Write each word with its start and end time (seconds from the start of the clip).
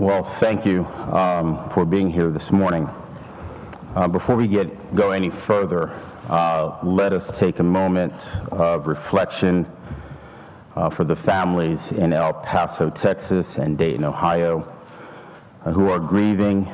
Well, 0.00 0.24
thank 0.24 0.64
you 0.64 0.86
um, 1.12 1.68
for 1.74 1.84
being 1.84 2.08
here 2.08 2.30
this 2.30 2.50
morning. 2.50 2.88
Uh, 3.94 4.08
before 4.08 4.34
we 4.34 4.48
get 4.48 4.96
go 4.96 5.10
any 5.10 5.28
further, 5.28 5.90
uh, 6.30 6.78
let 6.82 7.12
us 7.12 7.30
take 7.36 7.58
a 7.58 7.62
moment 7.62 8.26
of 8.50 8.86
reflection 8.86 9.70
uh, 10.74 10.88
for 10.88 11.04
the 11.04 11.14
families 11.14 11.92
in 11.92 12.14
El 12.14 12.32
Paso, 12.32 12.88
Texas, 12.88 13.58
and 13.58 13.76
Dayton, 13.76 14.02
Ohio, 14.02 14.66
uh, 15.66 15.70
who 15.70 15.90
are 15.90 15.98
grieving, 15.98 16.66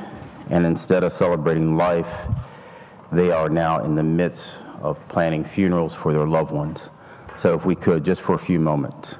and 0.50 0.64
instead 0.64 1.02
of 1.02 1.12
celebrating 1.12 1.76
life, 1.76 2.30
they 3.10 3.32
are 3.32 3.48
now 3.48 3.84
in 3.84 3.96
the 3.96 4.04
midst 4.04 4.52
of 4.82 5.00
planning 5.08 5.44
funerals 5.44 5.94
for 5.94 6.12
their 6.12 6.28
loved 6.28 6.52
ones. 6.52 6.90
So, 7.36 7.54
if 7.54 7.64
we 7.64 7.74
could, 7.74 8.04
just 8.04 8.22
for 8.22 8.36
a 8.36 8.38
few 8.38 8.60
moments. 8.60 9.16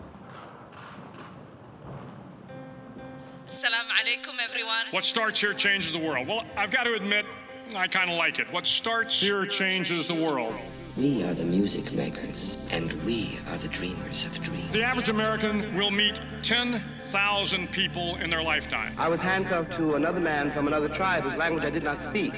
What 4.92 5.04
starts 5.04 5.40
here 5.40 5.52
changes 5.52 5.92
the 5.92 5.98
world. 5.98 6.28
Well, 6.28 6.44
I've 6.56 6.70
got 6.70 6.84
to 6.84 6.94
admit, 6.94 7.26
I 7.74 7.88
kind 7.88 8.08
of 8.08 8.16
like 8.16 8.38
it. 8.38 8.50
What 8.52 8.66
starts 8.66 9.20
here 9.20 9.44
changes 9.44 10.06
the 10.06 10.14
world. 10.14 10.54
We 10.96 11.24
are 11.24 11.34
the 11.34 11.44
music 11.44 11.92
makers, 11.92 12.68
and 12.70 12.92
we 13.04 13.38
are 13.50 13.58
the 13.58 13.68
dreamers 13.68 14.26
of 14.26 14.40
dreams. 14.40 14.72
The 14.72 14.84
average 14.84 15.08
American 15.08 15.76
will 15.76 15.90
meet 15.90 16.20
10,000 16.42 17.70
people 17.72 18.16
in 18.16 18.30
their 18.30 18.42
lifetime. 18.42 18.94
I 18.96 19.08
was 19.08 19.20
handcuffed 19.20 19.74
to 19.74 19.96
another 19.96 20.20
man 20.20 20.52
from 20.52 20.68
another 20.68 20.88
tribe 20.88 21.24
whose 21.24 21.36
language 21.36 21.64
I 21.64 21.70
did 21.70 21.82
not 21.82 22.00
speak. 22.02 22.32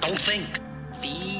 Don't 0.00 0.18
think, 0.18 0.46
feel. 1.02 1.39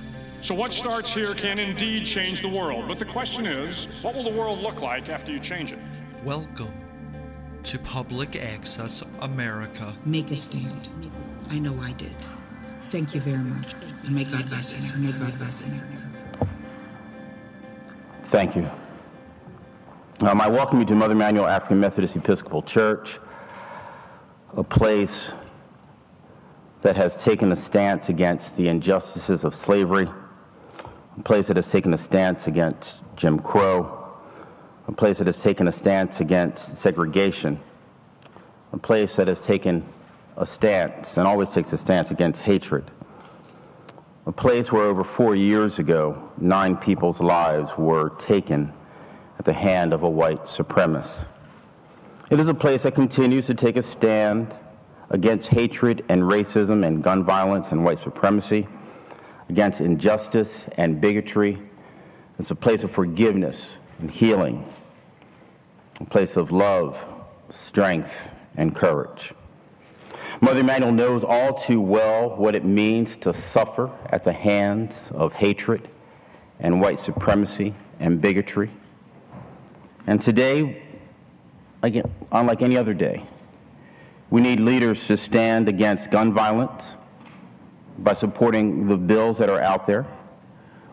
So 0.41 0.55
what 0.55 0.73
starts 0.73 1.13
here 1.13 1.35
can 1.35 1.59
indeed 1.59 2.03
change 2.03 2.41
the 2.41 2.49
world. 2.49 2.87
But 2.87 2.97
the 2.97 3.05
question 3.05 3.45
is, 3.45 3.85
what 4.01 4.15
will 4.15 4.23
the 4.23 4.31
world 4.31 4.57
look 4.57 4.81
like 4.81 5.07
after 5.07 5.31
you 5.31 5.39
change 5.39 5.71
it? 5.71 5.77
Welcome 6.23 6.73
to 7.61 7.77
Public 7.77 8.35
Access 8.35 9.03
America. 9.19 9.95
Make 10.03 10.31
a 10.31 10.35
stand. 10.35 10.89
I 11.51 11.59
know 11.59 11.79
I 11.79 11.91
did. 11.91 12.15
Thank 12.85 13.13
you 13.13 13.21
very 13.21 13.37
much. 13.37 13.75
And 14.03 14.15
may 14.15 14.23
God 14.23 14.49
bless 14.49 14.73
us. 14.73 14.95
May 14.95 15.11
God 15.11 15.37
bless 15.37 15.61
us. 15.61 15.81
Thank 18.29 18.55
you. 18.55 18.67
Um, 20.21 20.41
I 20.41 20.49
welcome 20.49 20.79
you 20.79 20.85
to 20.87 20.95
Mother 20.95 21.13
Emanuel 21.13 21.45
African 21.45 21.79
Methodist 21.79 22.15
Episcopal 22.15 22.63
Church, 22.63 23.19
a 24.57 24.63
place 24.63 25.33
that 26.81 26.95
has 26.95 27.15
taken 27.17 27.51
a 27.51 27.55
stance 27.55 28.09
against 28.09 28.57
the 28.57 28.67
injustices 28.67 29.43
of 29.43 29.53
slavery, 29.53 30.09
a 31.17 31.23
place 31.23 31.47
that 31.47 31.57
has 31.57 31.69
taken 31.69 31.93
a 31.93 31.97
stance 31.97 32.47
against 32.47 32.95
Jim 33.15 33.39
Crow, 33.39 33.97
a 34.87 34.91
place 34.91 35.17
that 35.17 35.27
has 35.27 35.41
taken 35.41 35.67
a 35.67 35.71
stance 35.71 36.19
against 36.19 36.77
segregation, 36.77 37.59
a 38.73 38.77
place 38.77 39.15
that 39.15 39.27
has 39.27 39.39
taken 39.39 39.85
a 40.37 40.45
stance 40.45 41.17
and 41.17 41.27
always 41.27 41.49
takes 41.49 41.73
a 41.73 41.77
stance 41.77 42.11
against 42.11 42.41
hatred, 42.41 42.89
a 44.25 44.31
place 44.31 44.71
where 44.71 44.83
over 44.83 45.03
four 45.03 45.35
years 45.35 45.79
ago, 45.79 46.29
nine 46.37 46.75
people's 46.77 47.19
lives 47.19 47.69
were 47.77 48.09
taken 48.11 48.71
at 49.39 49.45
the 49.45 49.53
hand 49.53 49.93
of 49.93 50.03
a 50.03 50.09
white 50.09 50.43
supremacist. 50.45 51.25
It 52.29 52.39
is 52.39 52.47
a 52.47 52.53
place 52.53 52.83
that 52.83 52.95
continues 52.95 53.45
to 53.47 53.53
take 53.53 53.75
a 53.75 53.83
stand 53.83 54.55
against 55.09 55.49
hatred 55.49 56.05
and 56.07 56.21
racism 56.21 56.85
and 56.85 57.03
gun 57.03 57.25
violence 57.25 57.67
and 57.71 57.83
white 57.83 57.99
supremacy, 57.99 58.67
against 59.51 59.81
injustice 59.81 60.49
and 60.77 61.01
bigotry. 61.01 61.61
It's 62.39 62.51
a 62.51 62.55
place 62.55 62.83
of 62.83 62.91
forgiveness 62.91 63.71
and 63.99 64.09
healing, 64.09 64.63
a 65.99 66.05
place 66.05 66.37
of 66.37 66.53
love, 66.53 66.97
strength, 67.49 68.13
and 68.55 68.73
courage. 68.73 69.33
Mother 70.39 70.61
Emanuel 70.61 70.93
knows 70.93 71.25
all 71.25 71.53
too 71.53 71.81
well 71.81 72.29
what 72.37 72.55
it 72.55 72.63
means 72.63 73.17
to 73.17 73.33
suffer 73.33 73.91
at 74.09 74.23
the 74.23 74.31
hands 74.31 74.95
of 75.11 75.33
hatred 75.33 75.89
and 76.61 76.79
white 76.79 76.97
supremacy 76.97 77.75
and 77.99 78.21
bigotry. 78.21 78.71
And 80.07 80.21
today, 80.21 80.81
again, 81.83 82.09
unlike 82.31 82.61
any 82.61 82.77
other 82.77 82.93
day, 82.93 83.25
we 84.29 84.39
need 84.39 84.61
leaders 84.61 85.05
to 85.07 85.17
stand 85.17 85.67
against 85.67 86.09
gun 86.09 86.33
violence 86.33 86.95
by 87.99 88.13
supporting 88.13 88.87
the 88.87 88.97
bills 88.97 89.37
that 89.37 89.49
are 89.49 89.61
out 89.61 89.85
there. 89.87 90.05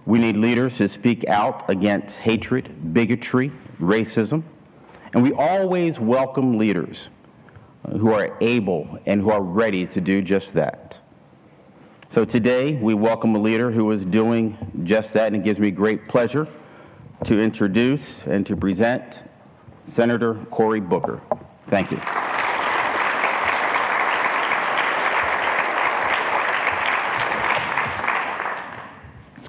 We 0.06 0.18
need 0.18 0.36
leaders 0.36 0.76
to 0.78 0.88
speak 0.88 1.26
out 1.28 1.68
against 1.68 2.16
hatred, 2.16 2.92
bigotry, 2.94 3.52
racism. 3.80 4.42
And 5.12 5.22
we 5.22 5.32
always 5.32 5.98
welcome 5.98 6.58
leaders 6.58 7.08
who 7.90 8.12
are 8.12 8.36
able 8.40 8.98
and 9.06 9.20
who 9.20 9.30
are 9.30 9.42
ready 9.42 9.86
to 9.86 10.00
do 10.00 10.22
just 10.22 10.52
that. 10.54 10.98
So 12.10 12.24
today, 12.24 12.74
we 12.74 12.94
welcome 12.94 13.34
a 13.34 13.38
leader 13.38 13.70
who 13.70 13.90
is 13.90 14.04
doing 14.04 14.56
just 14.84 15.12
that, 15.12 15.28
and 15.28 15.36
it 15.36 15.44
gives 15.44 15.58
me 15.58 15.70
great 15.70 16.08
pleasure 16.08 16.48
to 17.24 17.38
introduce 17.38 18.22
and 18.22 18.46
to 18.46 18.56
present 18.56 19.18
Senator 19.86 20.34
Cory 20.50 20.80
Booker. 20.80 21.20
Thank 21.68 21.90
you. 21.90 22.27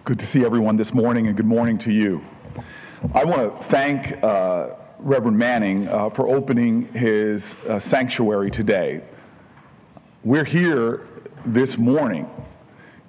Good 0.09 0.17
to 0.17 0.25
see 0.25 0.43
everyone 0.43 0.75
this 0.75 0.91
morning, 0.91 1.27
and 1.27 1.37
good 1.37 1.45
morning 1.45 1.77
to 1.77 1.91
you. 1.91 2.19
I 3.13 3.23
want 3.23 3.55
to 3.55 3.63
thank 3.65 4.23
uh, 4.23 4.69
Reverend 4.97 5.37
Manning 5.37 5.87
uh, 5.87 6.09
for 6.09 6.27
opening 6.27 6.91
his 6.93 7.53
uh, 7.67 7.77
sanctuary 7.77 8.49
today. 8.49 9.03
We're 10.23 10.45
here 10.45 11.05
this 11.45 11.77
morning 11.77 12.27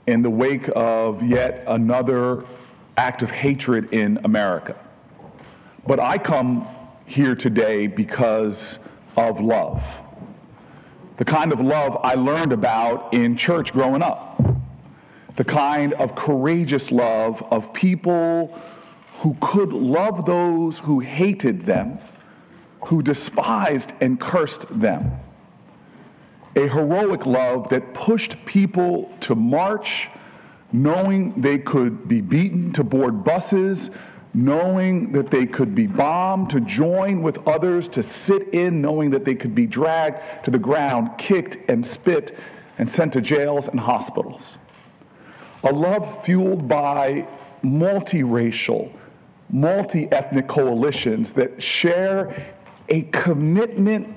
in 0.09 0.21
the 0.21 0.29
wake 0.29 0.69
of 0.77 1.23
yet 1.23 1.65
another 1.69 2.45
act 2.99 3.23
of 3.23 3.31
hatred 3.31 3.95
in 3.95 4.19
America. 4.25 4.79
But 5.87 6.01
I 6.01 6.19
come 6.19 6.69
here 7.07 7.35
today 7.35 7.87
because 7.87 8.79
of 9.17 9.41
love. 9.41 9.83
The 11.17 11.25
kind 11.25 11.51
of 11.51 11.61
love 11.61 11.99
I 12.03 12.13
learned 12.13 12.53
about 12.53 13.15
in 13.15 13.39
church 13.39 13.73
growing 13.73 14.03
up. 14.03 14.30
The 15.37 15.45
kind 15.45 15.93
of 15.95 16.15
courageous 16.15 16.91
love 16.91 17.43
of 17.51 17.73
people 17.73 18.59
who 19.21 19.37
could 19.41 19.73
love 19.73 20.25
those 20.27 20.79
who 20.79 21.01
hated 21.01 21.67
them, 21.67 21.99
who 22.83 23.03
despised 23.03 23.93
and 24.01 24.21
cursed 24.21 24.67
them. 24.81 25.13
A 26.57 26.67
heroic 26.67 27.27
love 27.27 27.69
that 27.69 27.95
pushed 27.95 28.37
people 28.45 29.15
to 29.21 29.35
march 29.35 30.09
knowing 30.73 31.41
they 31.41 31.59
could 31.59 32.09
be 32.09 32.21
beaten 32.21 32.73
to 32.73 32.85
board 32.85 33.25
buses, 33.25 33.91
knowing 34.33 35.11
that 35.13 35.31
they 35.31 35.45
could 35.45 35.75
be 35.75 35.87
bombed, 35.87 36.51
to 36.51 36.61
join 36.61 37.23
with 37.23 37.39
others, 37.49 37.89
to 37.89 38.03
sit 38.03 38.49
in, 38.55 38.81
knowing 38.81 39.11
that 39.11 39.25
they 39.25 39.35
could 39.35 39.55
be 39.55 39.67
dragged 39.67 40.45
to 40.45 40.51
the 40.51 40.59
ground, 40.59 41.11
kicked 41.19 41.59
and 41.69 41.85
spit, 41.85 42.39
and 42.79 42.89
sent 42.89 43.13
to 43.13 43.21
jails 43.21 43.69
and 43.69 43.81
hospitals. 43.81 44.59
A 45.65 45.73
love 45.73 46.25
fueled 46.25 46.67
by 46.67 47.27
multiracial, 47.63 48.91
multi 49.51 50.11
ethnic 50.11 50.49
coalitions 50.49 51.33
that 51.33 51.63
share 51.63 52.55
a 52.89 53.03
commitment 53.03 54.09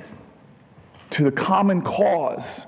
to 1.12 1.24
the 1.24 1.32
common 1.32 1.82
cause 1.82 2.66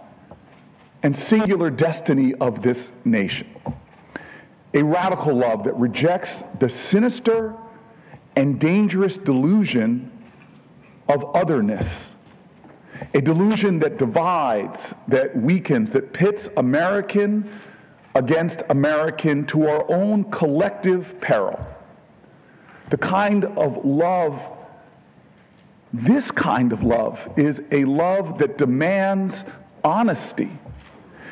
and 1.03 1.15
singular 1.15 1.69
destiny 1.69 2.33
of 2.35 2.61
this 2.61 2.91
nation. 3.05 3.47
A 4.73 4.83
radical 4.83 5.33
love 5.33 5.63
that 5.63 5.75
rejects 5.77 6.43
the 6.59 6.67
sinister 6.67 7.55
and 8.35 8.59
dangerous 8.59 9.15
delusion 9.15 10.11
of 11.07 11.23
otherness. 11.35 12.13
A 13.13 13.21
delusion 13.21 13.79
that 13.79 13.97
divides, 13.97 14.93
that 15.07 15.35
weakens, 15.37 15.91
that 15.91 16.11
pits 16.11 16.49
American 16.57 17.49
against 18.15 18.63
American 18.69 19.45
to 19.45 19.67
our 19.67 19.91
own 19.91 20.23
collective 20.31 21.19
peril. 21.21 21.59
The 22.89 22.97
kind 22.97 23.45
of 23.45 23.83
love, 23.85 24.41
this 25.93 26.31
kind 26.31 26.71
of 26.71 26.83
love, 26.83 27.19
is 27.35 27.61
a 27.71 27.83
love 27.85 28.37
that 28.39 28.57
demands 28.57 29.43
honesty. 29.83 30.49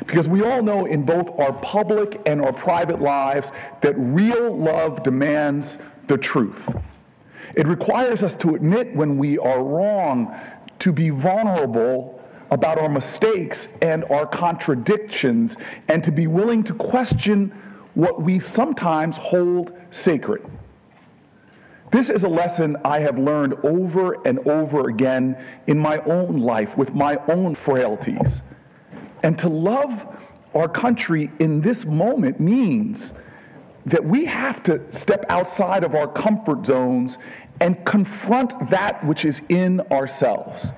Because 0.06 0.28
we 0.28 0.44
all 0.44 0.62
know 0.62 0.86
in 0.86 1.04
both 1.04 1.30
our 1.40 1.54
public 1.54 2.22
and 2.26 2.44
our 2.44 2.52
private 2.52 3.02
lives 3.02 3.52
that 3.82 3.94
real 3.98 4.58
love 4.58 5.04
demands 5.04 5.78
the 6.08 6.18
truth. 6.18 6.70
It 7.56 7.68
requires 7.68 8.24
us 8.24 8.36
to 8.38 8.56
admit 8.56 8.94
when 8.96 9.18
we 9.18 9.38
are 9.38 9.64
wrong, 9.64 10.38
to 10.80 10.92
be 10.92 11.10
vulnerable 11.12 12.23
about 12.54 12.78
our 12.78 12.88
mistakes 12.88 13.68
and 13.82 14.06
our 14.06 14.28
contradictions, 14.28 15.58
and 15.88 16.04
to 16.04 16.12
be 16.12 16.28
willing 16.28 16.64
to 16.64 16.74
question 16.76 17.52
what 17.96 18.22
we 18.22 18.40
sometimes 18.40 19.18
hold 19.18 19.74
sacred. 19.90 20.46
This 21.92 22.12
is 22.12 22.24
a 22.24 22.30
lesson 22.30 22.78
I 22.86 23.00
have 23.00 23.18
learned 23.18 23.56
over 23.64 24.22
and 24.28 24.38
over 24.48 24.88
again 24.90 25.36
in 25.66 25.80
my 25.80 25.98
own 26.06 26.42
life 26.42 26.78
with 26.78 26.94
my 26.94 27.18
own 27.28 27.56
frailties. 27.56 28.42
And 29.24 29.38
to 29.40 29.50
love 29.50 30.06
our 30.54 30.70
country 30.70 31.32
in 31.40 31.60
this 31.60 31.86
moment 31.86 32.40
means 32.40 33.14
that 33.88 34.04
we 34.04 34.26
have 34.26 34.62
to 34.64 34.80
step 34.92 35.26
outside 35.30 35.84
of 35.84 35.96
our 35.96 36.08
comfort 36.08 36.68
zones 36.68 37.18
and 37.62 37.84
confront 37.84 38.70
that 38.70 39.04
which 39.06 39.26
is 39.26 39.42
in 39.50 39.82
ourselves. 39.92 40.72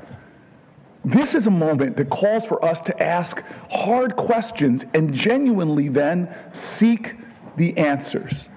This 1.06 1.36
is 1.36 1.46
a 1.46 1.52
moment 1.52 1.98
that 1.98 2.10
calls 2.10 2.48
for 2.48 2.66
us 2.66 2.82
to 2.82 3.04
ask 3.04 3.44
hard 3.70 4.16
questions 4.16 4.84
and 4.96 5.14
genuinely 5.14 5.88
then 5.88 6.34
seek 6.52 7.14
the 7.58 7.78
answers. 7.78 8.50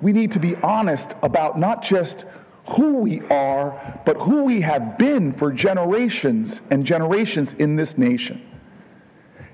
We 0.00 0.12
need 0.12 0.30
to 0.32 0.38
be 0.38 0.54
honest 0.56 1.14
about 1.24 1.58
not 1.58 1.82
just 1.82 2.26
who 2.68 2.98
we 2.98 3.22
are, 3.22 4.00
but 4.06 4.16
who 4.18 4.44
we 4.44 4.60
have 4.60 4.96
been 4.96 5.32
for 5.32 5.50
generations 5.50 6.62
and 6.70 6.86
generations 6.86 7.54
in 7.54 7.74
this 7.74 7.98
nation. 7.98 8.40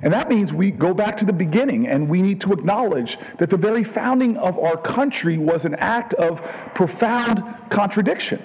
And 0.02 0.12
that 0.12 0.28
means 0.28 0.52
we 0.52 0.70
go 0.70 0.92
back 0.92 1.16
to 1.16 1.24
the 1.24 1.32
beginning 1.32 1.88
and 1.88 2.06
we 2.06 2.20
need 2.20 2.38
to 2.42 2.52
acknowledge 2.52 3.18
that 3.38 3.48
the 3.48 3.56
very 3.56 3.82
founding 3.82 4.36
of 4.36 4.58
our 4.58 4.76
country 4.76 5.38
was 5.38 5.64
an 5.64 5.74
act 5.76 6.12
of 6.14 6.42
profound 6.74 7.42
contradiction. 7.70 8.42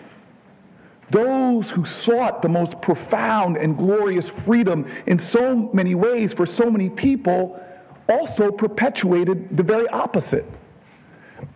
Those 1.09 1.69
who 1.69 1.85
sought 1.85 2.41
the 2.41 2.49
most 2.49 2.81
profound 2.81 3.57
and 3.57 3.77
glorious 3.77 4.29
freedom 4.29 4.85
in 5.05 5.19
so 5.19 5.69
many 5.73 5.95
ways 5.95 6.33
for 6.33 6.45
so 6.45 6.71
many 6.71 6.89
people 6.89 7.59
also 8.09 8.51
perpetuated 8.51 9.55
the 9.55 9.63
very 9.63 9.87
opposite. 9.89 10.45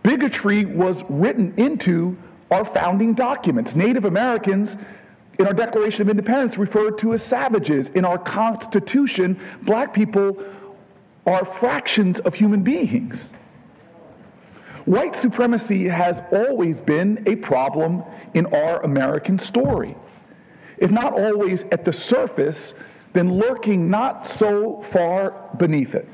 Bigotry 0.02 0.64
was 0.64 1.02
written 1.08 1.54
into 1.56 2.16
our 2.50 2.64
founding 2.64 3.14
documents. 3.14 3.74
Native 3.74 4.04
Americans 4.04 4.76
in 5.38 5.46
our 5.46 5.52
Declaration 5.52 6.02
of 6.02 6.08
Independence 6.08 6.58
referred 6.58 6.98
to 6.98 7.14
as 7.14 7.22
savages. 7.22 7.88
In 7.88 8.04
our 8.04 8.18
Constitution, 8.18 9.38
black 9.62 9.92
people 9.92 10.36
are 11.26 11.44
fractions 11.44 12.18
of 12.20 12.34
human 12.34 12.62
beings. 12.62 13.30
White 14.88 15.14
supremacy 15.14 15.86
has 15.86 16.22
always 16.32 16.80
been 16.80 17.22
a 17.26 17.36
problem 17.36 18.02
in 18.32 18.46
our 18.46 18.82
American 18.84 19.38
story. 19.38 19.94
If 20.78 20.90
not 20.90 21.12
always 21.12 21.64
at 21.70 21.84
the 21.84 21.92
surface, 21.92 22.72
then 23.12 23.34
lurking 23.34 23.90
not 23.90 24.26
so 24.26 24.82
far 24.90 25.34
beneath 25.58 25.94
it. 25.94 26.08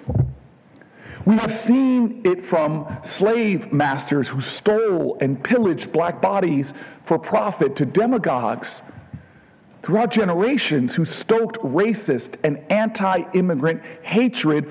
We 1.25 1.37
have 1.37 1.55
seen 1.55 2.21
it 2.25 2.45
from 2.45 2.99
slave 3.05 3.73
masters 3.73 4.27
who 4.27 4.41
stole 4.41 5.19
and 5.21 5.41
pillaged 5.41 5.93
black 5.93 6.21
bodies 6.21 6.73
for 7.05 7.17
profit 7.17 7.77
to 7.77 7.87
demagogues 7.87 8.83
throughout 9.85 10.11
generations 10.11 10.93
who 10.93 11.05
stoked 11.05 11.59
racist 11.59 12.41
and 12.43 12.59
anti 12.71 13.23
immigrant 13.35 13.83
hatred, 14.03 14.69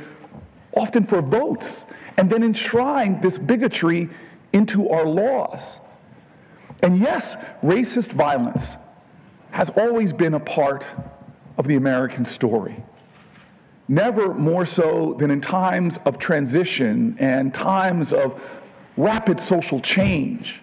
often 0.75 1.05
for 1.05 1.21
votes 1.21 1.85
and 2.17 2.29
then 2.29 2.43
enshrine 2.43 3.19
this 3.21 3.37
bigotry 3.37 4.09
into 4.53 4.89
our 4.89 5.05
laws. 5.05 5.79
And 6.81 6.99
yes, 6.99 7.35
racist 7.63 8.11
violence 8.11 8.75
has 9.51 9.69
always 9.71 10.11
been 10.13 10.33
a 10.33 10.39
part 10.39 10.85
of 11.57 11.67
the 11.67 11.75
American 11.75 12.25
story. 12.25 12.83
Never 13.87 14.33
more 14.33 14.65
so 14.65 15.15
than 15.19 15.29
in 15.29 15.41
times 15.41 15.99
of 16.05 16.17
transition 16.17 17.15
and 17.19 17.53
times 17.53 18.13
of 18.13 18.41
rapid 18.97 19.39
social 19.39 19.79
change. 19.79 20.61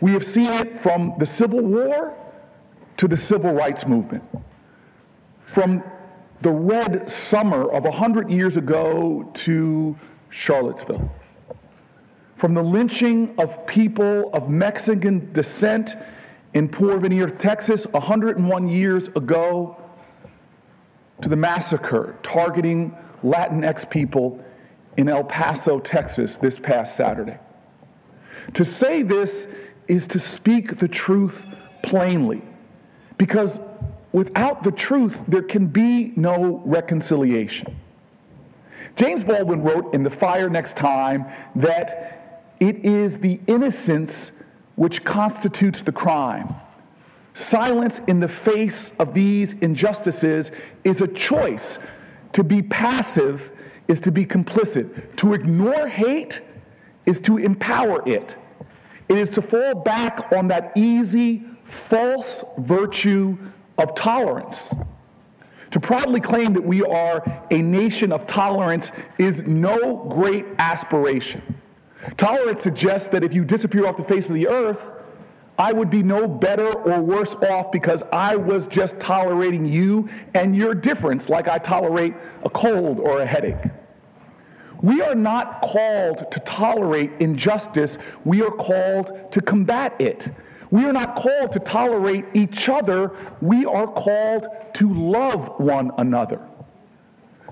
We 0.00 0.12
have 0.12 0.24
seen 0.24 0.50
it 0.50 0.80
from 0.82 1.14
the 1.18 1.26
Civil 1.26 1.60
War 1.60 2.14
to 2.96 3.08
the 3.08 3.16
Civil 3.16 3.52
Rights 3.52 3.86
Movement, 3.86 4.22
from 5.46 5.82
the 6.42 6.50
Red 6.50 7.10
Summer 7.10 7.70
of 7.70 7.84
100 7.84 8.30
years 8.30 8.56
ago 8.56 9.30
to 9.34 9.96
Charlottesville. 10.34 11.10
From 12.36 12.54
the 12.54 12.62
lynching 12.62 13.34
of 13.38 13.66
people 13.66 14.30
of 14.34 14.50
Mexican 14.50 15.32
descent 15.32 15.96
in 16.54 16.68
Porvenir, 16.68 17.38
Texas, 17.38 17.86
101 17.92 18.68
years 18.68 19.08
ago, 19.08 19.76
to 21.22 21.28
the 21.28 21.36
massacre 21.36 22.18
targeting 22.22 22.94
Latinx 23.22 23.88
people 23.88 24.44
in 24.96 25.08
El 25.08 25.24
Paso, 25.24 25.78
Texas, 25.78 26.36
this 26.36 26.58
past 26.58 26.96
Saturday. 26.96 27.38
To 28.54 28.64
say 28.64 29.02
this 29.02 29.46
is 29.86 30.06
to 30.08 30.18
speak 30.18 30.78
the 30.78 30.88
truth 30.88 31.44
plainly, 31.82 32.42
because 33.18 33.60
without 34.12 34.64
the 34.64 34.72
truth, 34.72 35.16
there 35.28 35.42
can 35.42 35.66
be 35.66 36.12
no 36.16 36.60
reconciliation. 36.64 37.74
James 38.96 39.24
Baldwin 39.24 39.62
wrote 39.62 39.92
in 39.92 40.02
The 40.02 40.10
Fire 40.10 40.48
Next 40.48 40.76
Time 40.76 41.26
that 41.56 42.46
it 42.60 42.84
is 42.84 43.16
the 43.18 43.40
innocence 43.46 44.30
which 44.76 45.04
constitutes 45.04 45.82
the 45.82 45.92
crime. 45.92 46.54
Silence 47.34 48.00
in 48.06 48.20
the 48.20 48.28
face 48.28 48.92
of 49.00 49.12
these 49.12 49.54
injustices 49.54 50.52
is 50.84 51.00
a 51.00 51.08
choice. 51.08 51.78
To 52.32 52.44
be 52.44 52.62
passive 52.62 53.50
is 53.88 53.98
to 54.00 54.12
be 54.12 54.24
complicit. 54.24 55.16
To 55.16 55.34
ignore 55.34 55.88
hate 55.88 56.40
is 57.06 57.20
to 57.20 57.38
empower 57.38 58.08
it. 58.08 58.36
It 59.08 59.18
is 59.18 59.32
to 59.32 59.42
fall 59.42 59.74
back 59.74 60.32
on 60.32 60.48
that 60.48 60.72
easy, 60.76 61.44
false 61.88 62.44
virtue 62.58 63.36
of 63.76 63.94
tolerance. 63.96 64.72
To 65.74 65.80
proudly 65.80 66.20
claim 66.20 66.52
that 66.52 66.62
we 66.62 66.84
are 66.84 67.20
a 67.50 67.60
nation 67.60 68.12
of 68.12 68.28
tolerance 68.28 68.92
is 69.18 69.42
no 69.42 70.06
great 70.08 70.46
aspiration. 70.60 71.42
Tolerance 72.16 72.62
suggests 72.62 73.08
that 73.08 73.24
if 73.24 73.34
you 73.34 73.44
disappear 73.44 73.84
off 73.88 73.96
the 73.96 74.04
face 74.04 74.28
of 74.28 74.36
the 74.36 74.46
earth, 74.46 74.78
I 75.58 75.72
would 75.72 75.90
be 75.90 76.00
no 76.00 76.28
better 76.28 76.72
or 76.72 77.02
worse 77.02 77.34
off 77.50 77.72
because 77.72 78.04
I 78.12 78.36
was 78.36 78.68
just 78.68 79.00
tolerating 79.00 79.66
you 79.66 80.08
and 80.34 80.54
your 80.54 80.76
difference, 80.76 81.28
like 81.28 81.48
I 81.48 81.58
tolerate 81.58 82.14
a 82.44 82.50
cold 82.50 83.00
or 83.00 83.22
a 83.22 83.26
headache. 83.26 83.68
We 84.80 85.02
are 85.02 85.16
not 85.16 85.60
called 85.60 86.30
to 86.30 86.38
tolerate 86.46 87.10
injustice, 87.18 87.98
we 88.24 88.42
are 88.42 88.52
called 88.52 89.32
to 89.32 89.40
combat 89.40 90.00
it. 90.00 90.28
We 90.74 90.86
are 90.86 90.92
not 90.92 91.14
called 91.14 91.52
to 91.52 91.60
tolerate 91.60 92.24
each 92.34 92.68
other, 92.68 93.12
we 93.40 93.64
are 93.64 93.86
called 93.86 94.48
to 94.74 94.92
love 94.92 95.60
one 95.60 95.92
another. 95.98 96.40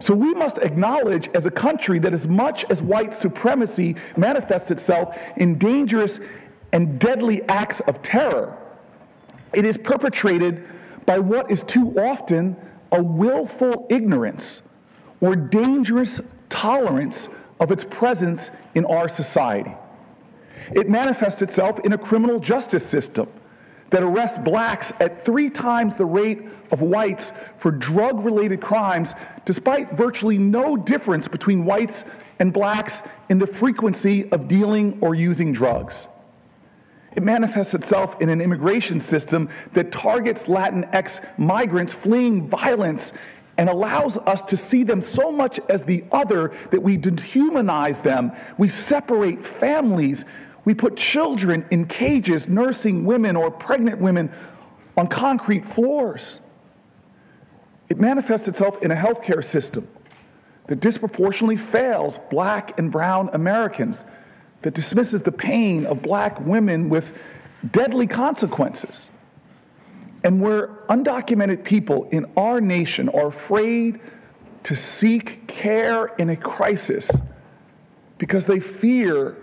So 0.01 0.13
we 0.13 0.35
must 0.35 0.59
acknowledge 0.59 1.31
as 1.33 1.47
a 1.47 1.51
country 1.53 2.01
that 2.01 2.13
as 2.13 2.27
much 2.27 2.65
as 2.69 2.83
white 2.83 3.15
supremacy 3.15 3.95
manifests 4.17 4.73
itself 4.73 5.17
in 5.37 5.57
dangerous 5.57 6.19
and 6.73 6.99
deadly 6.99 7.43
acts 7.45 7.79
of 7.87 8.03
terror, 8.03 8.59
it 9.53 9.65
is 9.65 9.79
perpetrated 9.79 10.65
by 11.07 11.21
what 11.21 11.49
is 11.49 11.63
too 11.63 11.95
often 11.97 12.57
a 12.91 13.01
willful 13.01 13.87
ignorance 13.89 14.63
or 15.21 15.37
dangerous 15.37 16.21
tolerance 16.49 17.29
of 17.61 17.71
its 17.71 17.85
presence 17.85 18.51
in 18.75 18.85
our 18.87 19.09
society. 19.09 19.77
It 20.75 20.89
manifests 20.89 21.43
itself 21.43 21.81
in 21.81 21.93
a 21.93 21.99
criminal 21.99 22.39
justice 22.39 22.85
system 22.85 23.29
that 23.91 24.03
arrests 24.03 24.39
blacks 24.39 24.93
at 25.01 25.25
three 25.25 25.51
times 25.51 25.95
the 25.95 26.05
rate 26.05 26.43
of 26.71 26.81
whites 26.81 27.31
for 27.59 27.71
drug 27.71 28.25
related 28.25 28.61
crimes, 28.61 29.13
despite 29.45 29.93
virtually 29.93 30.39
no 30.39 30.77
difference 30.77 31.29
between 31.29 31.65
whites 31.65 32.05
and 32.39 32.53
blacks 32.53 33.03
in 33.29 33.39
the 33.39 33.47
frequency 33.47 34.31
of 34.33 34.49
dealing 34.49 34.99
or 35.03 35.15
using 35.15 35.53
drugs. 35.53 36.09
It 37.15 37.23
manifests 37.23 37.75
itself 37.75 38.21
in 38.23 38.31
an 38.31 38.41
immigration 38.41 38.99
system 38.99 39.51
that 39.75 39.93
targets 39.93 40.45
Latinx 40.45 41.21
migrants 41.39 41.93
fleeing 41.93 42.49
violence 42.49 43.13
and 43.59 43.69
allows 43.69 44.17
us 44.17 44.41
to 44.43 44.57
see 44.57 44.83
them 44.83 45.03
so 45.03 45.31
much 45.31 45.61
as 45.69 45.83
the 45.83 46.03
other 46.11 46.53
that 46.71 46.83
we 46.83 46.97
dehumanize 46.97 48.03
them. 48.03 48.33
We 48.57 48.71
separate 48.71 49.47
families. 49.47 50.25
We 50.65 50.75
put 50.75 50.97
children 50.97 51.65
in 51.71 51.87
cages, 51.87 52.49
nursing 52.49 53.05
women 53.05 53.37
or 53.37 53.51
pregnant 53.51 54.01
women 54.01 54.31
on 54.97 55.09
concrete 55.09 55.67
floors. 55.67 56.41
It 57.89 58.01
manifests 58.01 58.49
itself 58.49 58.83
in 58.83 58.91
a 58.91 58.97
healthcare 58.97 59.45
system 59.45 59.89
that 60.69 60.81
disproportionately 60.81 61.57
fails 61.57 62.19
black 62.31 62.79
and 62.79 62.91
brown 62.91 63.29
Americans 63.33 64.05
that 64.63 64.75
dismisses 64.75 65.21
the 65.21 65.33
pain 65.33 65.87
of 65.87 66.03
black 66.03 66.41
women 66.41 66.89
with 66.89 67.13
deadly 67.73 68.07
consequences. 68.07 69.07
And 70.25 70.41
where 70.41 70.69
undocumented 70.89 71.65
people 71.65 72.09
in 72.13 72.27
our 72.37 72.61
nation 72.61 73.09
are 73.09 73.27
afraid 73.27 74.01
to 74.63 74.77
seek 74.77 75.49
care 75.49 76.07
in 76.19 76.31
a 76.31 76.37
crisis 76.37 77.11
because 78.19 78.45
they 78.45 78.61
fear 78.61 79.37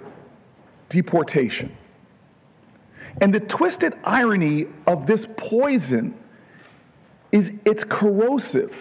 deportation. 0.89 1.75
And 3.21 3.33
the 3.33 3.39
twisted 3.39 3.95
irony 4.03 4.67
of 4.87 5.05
this 5.05 5.25
poison 5.37 6.13
is 7.31 7.51
it's 7.65 7.83
corrosive. 7.83 8.75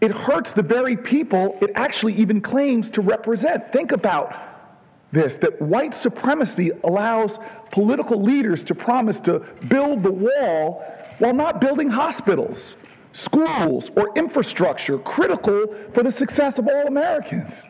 It 0.00 0.10
hurts 0.10 0.52
the 0.52 0.62
very 0.62 0.96
people 0.96 1.56
it 1.60 1.70
actually 1.74 2.14
even 2.14 2.40
claims 2.40 2.90
to 2.90 3.00
represent. 3.00 3.72
Think 3.72 3.92
about 3.92 4.34
this 5.12 5.36
that 5.36 5.60
white 5.60 5.94
supremacy 5.94 6.70
allows 6.84 7.38
political 7.70 8.20
leaders 8.20 8.64
to 8.64 8.74
promise 8.74 9.20
to 9.20 9.40
build 9.68 10.02
the 10.02 10.10
wall 10.10 10.84
while 11.18 11.34
not 11.34 11.60
building 11.60 11.88
hospitals, 11.88 12.76
schools, 13.12 13.90
or 13.94 14.10
infrastructure 14.16 14.98
critical 14.98 15.74
for 15.92 16.02
the 16.02 16.10
success 16.10 16.58
of 16.58 16.66
all 16.66 16.86
Americans. 16.86 17.62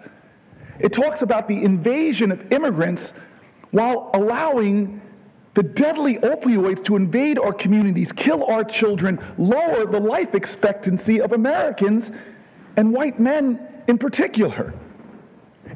It 0.78 0.92
talks 0.92 1.22
about 1.22 1.48
the 1.48 1.62
invasion 1.62 2.32
of 2.32 2.52
immigrants 2.52 3.12
while 3.72 4.10
allowing 4.14 5.00
the 5.54 5.62
deadly 5.62 6.16
opioids 6.18 6.82
to 6.84 6.96
invade 6.96 7.38
our 7.38 7.52
communities, 7.52 8.12
kill 8.12 8.44
our 8.44 8.64
children, 8.64 9.18
lower 9.36 9.84
the 9.86 10.00
life 10.00 10.34
expectancy 10.34 11.20
of 11.20 11.32
Americans 11.32 12.10
and 12.76 12.90
white 12.92 13.20
men 13.20 13.60
in 13.88 13.98
particular. 13.98 14.72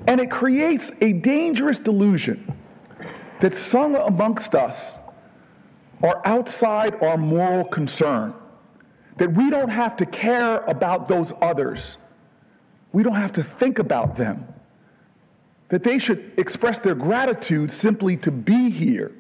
And 0.07 0.21
it 0.21 0.31
creates 0.31 0.91
a 1.01 1.13
dangerous 1.15 1.79
delusion 1.79 2.55
that 3.41 3.55
some 3.55 3.95
amongst 3.97 4.55
us 4.55 4.95
are 6.03 6.23
outside 6.25 6.95
our 7.03 7.17
moral 7.17 7.65
concern, 7.65 8.35
that 9.19 9.33
we 9.33 9.51
don't 9.51 9.69
have 9.69 9.97
to 9.97 10.07
care 10.07 10.59
about 10.65 11.09
those 11.09 11.33
others, 11.43 11.99
we 12.93 13.03
don't 13.03 13.15
have 13.15 13.33
to 13.33 13.43
think 13.43 13.79
about 13.79 14.17
them, 14.17 14.47
that 15.69 15.83
they 15.83 15.99
should 15.99 16.33
express 16.37 16.79
their 16.79 16.95
gratitude 16.95 17.71
simply 17.71 18.17
to 18.19 18.31
be 18.31 18.71
here. 18.71 19.13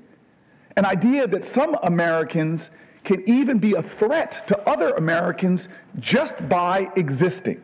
An 0.76 0.84
idea 0.84 1.26
that 1.26 1.44
some 1.44 1.76
Americans 1.82 2.70
can 3.04 3.26
even 3.28 3.58
be 3.58 3.74
a 3.74 3.82
threat 3.82 4.46
to 4.48 4.58
other 4.68 4.90
Americans 4.90 5.68
just 6.00 6.48
by 6.48 6.90
existing, 6.96 7.62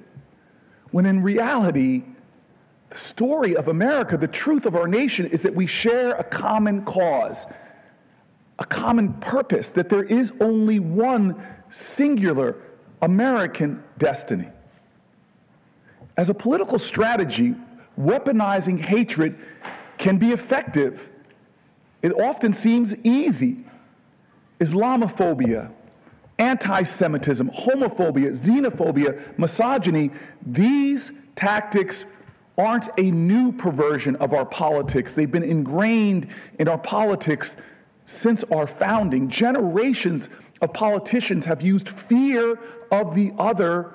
when 0.93 1.05
in 1.07 1.23
reality, 1.23 2.03
the 2.91 2.99
story 2.99 3.57
of 3.57 3.69
America, 3.69 4.17
the 4.17 4.29
truth 4.29 4.67
of 4.67 4.77
our 4.77 4.87
nation, 4.87 5.27
is 5.27 5.41
that 5.41 5.55
we 5.55 5.67
share 5.67 6.12
a 6.12 6.25
common 6.25 6.85
cause, 6.85 7.47
a 8.59 8.65
common 8.65 9.15
purpose, 9.15 9.69
that 9.69 9.89
there 9.89 10.05
is 10.05 10.33
only 10.41 10.79
one 10.79 11.43
singular 11.71 12.57
American 13.03 13.83
destiny. 13.99 14.49
As 16.17 16.29
a 16.31 16.35
political 16.35 16.79
strategy, 16.79 17.55
weaponizing 17.99 18.81
hatred 18.81 19.39
can 19.99 20.19
be 20.19 20.33
effective. 20.33 21.09
It 22.03 22.13
often 22.13 22.53
seems 22.55 22.95
easy. 23.05 23.59
Islamophobia, 24.61 25.71
anti 26.39 26.83
Semitism, 26.83 27.51
homophobia, 27.51 28.37
xenophobia, 28.37 29.39
misogyny, 29.39 30.11
these 30.47 31.11
tactics 31.37 32.05
aren't 32.59 32.89
a 32.99 33.11
new 33.11 33.53
perversion 33.53 34.17
of 34.17 34.33
our 34.35 34.45
politics. 34.45 35.15
They've 35.15 35.31
been 35.31 35.43
ingrained 35.43 36.29
in 36.59 36.69
our 36.69 36.79
politics 36.79 37.57
since 38.05 38.45
our 38.53 38.67
founding. 38.67 39.29
Generations 39.29 40.29
of 40.61 40.73
politicians 40.73 41.45
have 41.45 41.63
used 41.63 41.89
fear 41.89 42.59
of 42.91 43.15
the 43.15 43.33
other 43.39 43.93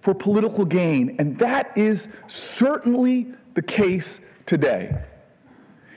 for 0.00 0.14
political 0.14 0.64
gain, 0.64 1.16
and 1.18 1.38
that 1.38 1.76
is 1.76 2.08
certainly 2.26 3.28
the 3.54 3.62
case 3.62 4.20
today. 4.46 4.96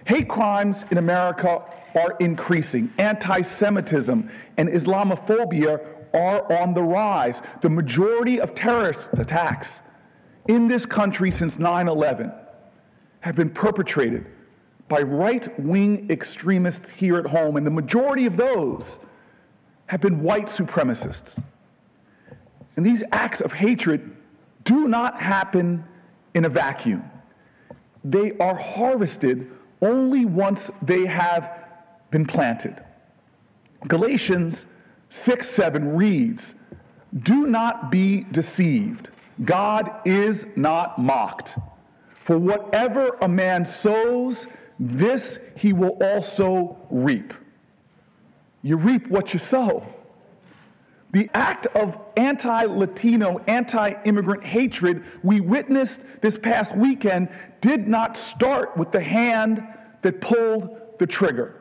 Hate 0.05 0.27
crimes 0.27 0.83
in 0.91 0.97
America 0.97 1.63
are 1.95 2.15
increasing. 2.19 2.91
Anti 2.97 3.41
Semitism 3.41 4.29
and 4.57 4.69
Islamophobia 4.69 5.85
are 6.13 6.51
on 6.59 6.73
the 6.73 6.81
rise. 6.81 7.41
The 7.61 7.69
majority 7.69 8.41
of 8.41 8.55
terrorist 8.55 9.09
attacks 9.13 9.75
in 10.47 10.67
this 10.67 10.85
country 10.85 11.31
since 11.31 11.59
9 11.59 11.87
11 11.87 12.31
have 13.19 13.35
been 13.35 13.49
perpetrated 13.49 14.25
by 14.87 15.01
right 15.01 15.57
wing 15.59 16.09
extremists 16.09 16.89
here 16.97 17.17
at 17.17 17.25
home, 17.25 17.55
and 17.55 17.65
the 17.65 17.71
majority 17.71 18.25
of 18.25 18.35
those 18.35 18.99
have 19.85 20.01
been 20.01 20.21
white 20.21 20.47
supremacists. 20.47 21.41
And 22.75 22.85
these 22.85 23.03
acts 23.11 23.41
of 23.41 23.51
hatred 23.51 24.15
do 24.63 24.87
not 24.87 25.21
happen 25.21 25.83
in 26.33 26.45
a 26.45 26.49
vacuum. 26.49 27.03
They 28.03 28.31
are 28.39 28.55
harvested 28.55 29.51
only 29.81 30.25
once 30.25 30.69
they 30.81 31.05
have 31.05 31.51
been 32.11 32.25
planted. 32.25 32.83
Galatians 33.87 34.65
6 35.09 35.49
7 35.49 35.95
reads, 35.95 36.53
Do 37.23 37.47
not 37.47 37.91
be 37.91 38.25
deceived. 38.31 39.09
God 39.43 39.91
is 40.05 40.45
not 40.55 40.99
mocked. 40.99 41.55
For 42.25 42.37
whatever 42.37 43.17
a 43.21 43.27
man 43.27 43.65
sows, 43.65 44.45
this 44.79 45.39
he 45.55 45.73
will 45.73 45.97
also 46.01 46.77
reap. 46.89 47.33
You 48.61 48.77
reap 48.77 49.07
what 49.07 49.33
you 49.33 49.39
sow. 49.39 49.85
The 51.11 51.29
act 51.33 51.67
of 51.67 51.97
anti 52.15 52.63
Latino, 52.63 53.39
anti 53.47 53.93
immigrant 54.05 54.43
hatred 54.43 55.03
we 55.23 55.41
witnessed 55.41 55.99
this 56.21 56.37
past 56.37 56.75
weekend 56.75 57.29
did 57.59 57.87
not 57.87 58.15
start 58.15 58.77
with 58.77 58.91
the 58.91 59.01
hand 59.01 59.61
that 60.03 60.21
pulled 60.21 60.77
the 60.99 61.07
trigger. 61.07 61.55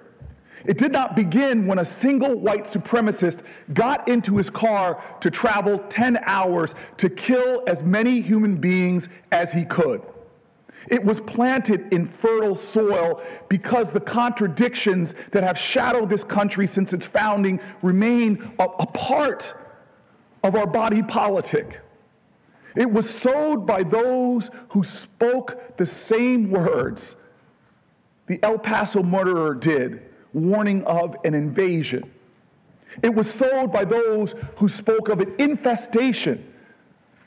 It 0.65 0.79
did 0.79 0.93
not 0.93 1.17
begin 1.17 1.67
when 1.67 1.79
a 1.79 1.85
single 1.85 2.39
white 2.39 2.65
supremacist 2.65 3.41
got 3.73 4.07
into 4.07 4.37
his 4.37 4.51
car 4.51 5.03
to 5.21 5.31
travel 5.31 5.79
10 5.89 6.19
hours 6.27 6.75
to 6.99 7.09
kill 7.09 7.63
as 7.67 7.83
many 7.83 8.21
human 8.21 8.57
beings 8.57 9.09
as 9.33 9.51
he 9.51 9.65
could. 9.65 10.03
It 10.89 11.05
was 11.05 11.21
planted 11.21 11.93
in 11.93 12.09
fertile 12.09 12.57
soil 12.57 13.23
because 13.49 13.89
the 13.89 14.01
contradictions 14.01 15.15
that 15.33 15.43
have 15.43 15.59
shadowed 15.59 16.09
this 16.09 16.25
country 16.25 16.67
since 16.67 16.93
its 16.93 17.07
founding 17.07 17.61
remain 17.83 18.53
a, 18.59 18.65
a 18.65 18.87
part 18.87 19.55
of 20.43 20.55
our 20.57 20.67
body 20.67 21.03
politic. 21.03 21.81
It 22.77 22.91
was 22.91 23.09
sowed 23.09 23.67
by 23.67 23.83
those 23.83 24.51
who 24.71 24.85
spoke 24.85 25.77
the 25.77 25.87
same 25.87 26.51
words 26.51 27.17
the 28.31 28.39
El 28.45 28.59
Paso 28.59 29.03
murderer 29.03 29.55
did 29.55 30.03
warning 30.33 30.85
of 30.85 31.17
an 31.25 31.35
invasion. 31.35 32.09
It 33.03 33.13
was 33.13 33.29
sold 33.29 33.73
by 33.73 33.85
those 33.85 34.37
who 34.57 34.69
spoke 34.69 35.09
of 35.09 35.19
an 35.19 35.35
infestation 35.39 36.50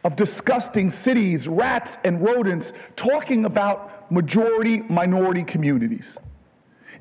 of 0.04 0.16
disgusting 0.16 0.90
cities, 0.90 1.48
rats, 1.48 1.98
and 2.04 2.22
rodents, 2.22 2.74
talking 2.96 3.46
about 3.46 4.12
majority 4.12 4.80
minority 4.90 5.44
communities. 5.44 6.18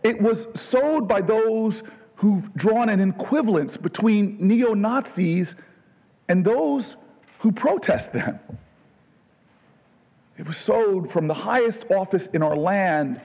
It 0.02 0.20
was 0.20 0.46
sowed 0.54 1.08
by 1.08 1.20
those 1.20 1.82
who've 2.16 2.52
drawn 2.54 2.88
an 2.88 3.00
equivalence 3.00 3.76
between 3.76 4.36
neo 4.40 4.74
Nazis 4.74 5.54
and 6.28 6.44
those 6.44 6.96
who 7.40 7.50
protest 7.50 8.12
them. 8.12 8.38
It 10.38 10.46
was 10.46 10.56
sowed 10.56 11.10
from 11.10 11.26
the 11.26 11.34
highest 11.34 11.84
office 11.90 12.28
in 12.32 12.42
our 12.42 12.56
land, 12.56 13.20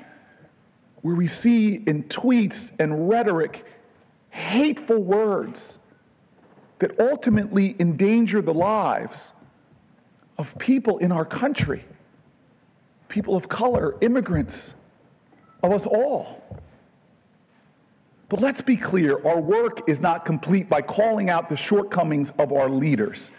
where 1.02 1.16
we 1.16 1.28
see 1.28 1.84
in 1.86 2.04
tweets 2.06 2.72
and 2.80 3.08
rhetoric 3.08 3.66
hateful 4.30 4.98
words 4.98 5.78
that 6.80 7.00
ultimately 7.00 7.76
endanger 7.80 8.42
the 8.42 8.54
lives 8.54 9.32
of 10.38 10.54
people 10.60 10.98
in 11.00 11.12
our 11.12 11.26
country, 11.26 11.84
people 13.10 13.36
of 13.36 13.50
color, 13.50 13.96
immigrants, 14.02 14.74
of 15.64 15.72
us 15.72 15.86
all. 15.86 16.44
But 18.30 18.42
let's 18.42 18.62
be 18.62 18.76
clear 18.76 19.26
our 19.26 19.40
work 19.40 19.88
is 19.90 20.02
not 20.02 20.26
complete 20.26 20.70
by 20.70 20.82
calling 20.82 21.30
out 21.30 21.50
the 21.50 21.56
shortcomings 21.56 22.32
of 22.38 22.52
our 22.52 22.70
leaders. 22.70 23.32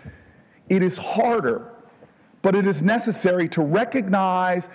It 0.68 0.82
is 0.82 0.96
harder, 0.96 1.68
but 2.42 2.54
it 2.54 2.66
is 2.66 2.82
necessary 2.82 3.48
to 3.50 3.62
recognize 3.62 4.68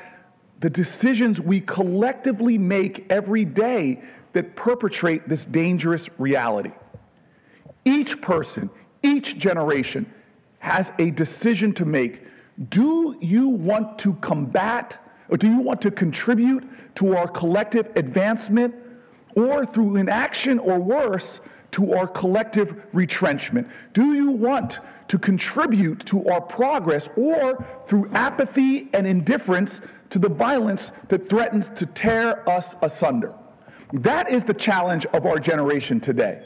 the 0.60 0.70
decisions 0.70 1.42
we 1.42 1.62
collectively 1.62 2.58
make 2.58 3.06
every 3.10 3.44
day 3.44 4.02
that 4.34 4.56
perpetrate 4.56 5.28
this 5.28 5.46
dangerous 5.46 6.10
reality. 6.18 6.72
Each 7.86 8.20
person, 8.22 8.70
each 9.02 9.38
generation 9.38 10.12
has 10.64 10.94
a 10.98 11.12
decision 11.12 11.74
to 11.74 11.84
make. 11.84 12.24
Do 12.70 13.18
you 13.20 13.50
want 13.50 14.00
to 14.00 14.14
combat 14.16 14.98
or 15.28 15.36
do 15.36 15.48
you 15.48 15.60
want 15.60 15.82
to 15.82 15.92
contribute 15.92 16.64
to 16.96 17.18
our 17.18 17.28
collective 17.28 17.90
advancement 17.98 18.74
or 19.36 19.66
through 19.66 19.98
inaction 19.98 20.60
or 20.60 20.80
worse, 20.80 21.42
to 21.72 21.94
our 21.94 22.08
collective 22.08 22.82
retrenchment? 22.94 23.68
Do 23.92 24.14
you 24.14 24.32
want 24.32 24.80
to 25.10 25.18
contribute 25.18 26.06
to 26.06 26.30
our 26.30 26.40
progress 26.40 27.10
or 27.18 27.66
through 27.90 28.10
apathy 28.14 28.88
and 28.94 29.06
indifference 29.06 29.82
to 30.12 30.20
the 30.20 30.30
violence 30.30 30.94
that 31.10 31.28
threatens 31.28 31.70
to 31.76 31.86
tear 31.88 32.48
us 32.48 32.76
asunder? 32.82 33.34
That 33.92 34.32
is 34.32 34.44
the 34.44 34.54
challenge 34.54 35.06
of 35.08 35.26
our 35.26 35.40
generation 35.40 36.00
today. 36.00 36.42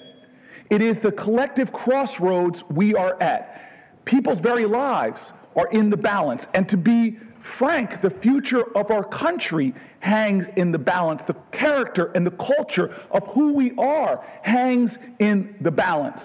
It 0.72 0.82
is 0.82 0.98
the 0.98 1.12
collective 1.12 1.72
crossroads 1.72 2.64
we 2.72 2.96
are 2.96 3.22
at. 3.22 3.64
People's 4.08 4.40
very 4.40 4.66
lives 4.66 5.34
are 5.58 5.68
in 5.68 5.90
the 5.90 5.98
balance. 5.98 6.48
And 6.54 6.68
to 6.70 6.78
be 6.78 7.18
frank, 7.42 8.02
the 8.02 8.10
future 8.10 8.64
of 8.78 8.90
our 8.90 9.04
country 9.04 9.76
hangs 10.00 10.48
in 10.56 10.72
the 10.72 10.80
balance. 10.80 11.24
The 11.28 11.36
character 11.52 12.14
and 12.16 12.26
the 12.26 12.32
culture 12.32 12.96
of 13.12 13.28
who 13.28 13.52
we 13.52 13.74
are 13.78 14.26
hangs 14.44 14.98
in 15.20 15.56
the 15.60 15.72
balance. 15.72 16.24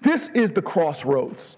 This 0.00 0.30
is 0.32 0.52
the 0.52 0.62
crossroads, 0.62 1.56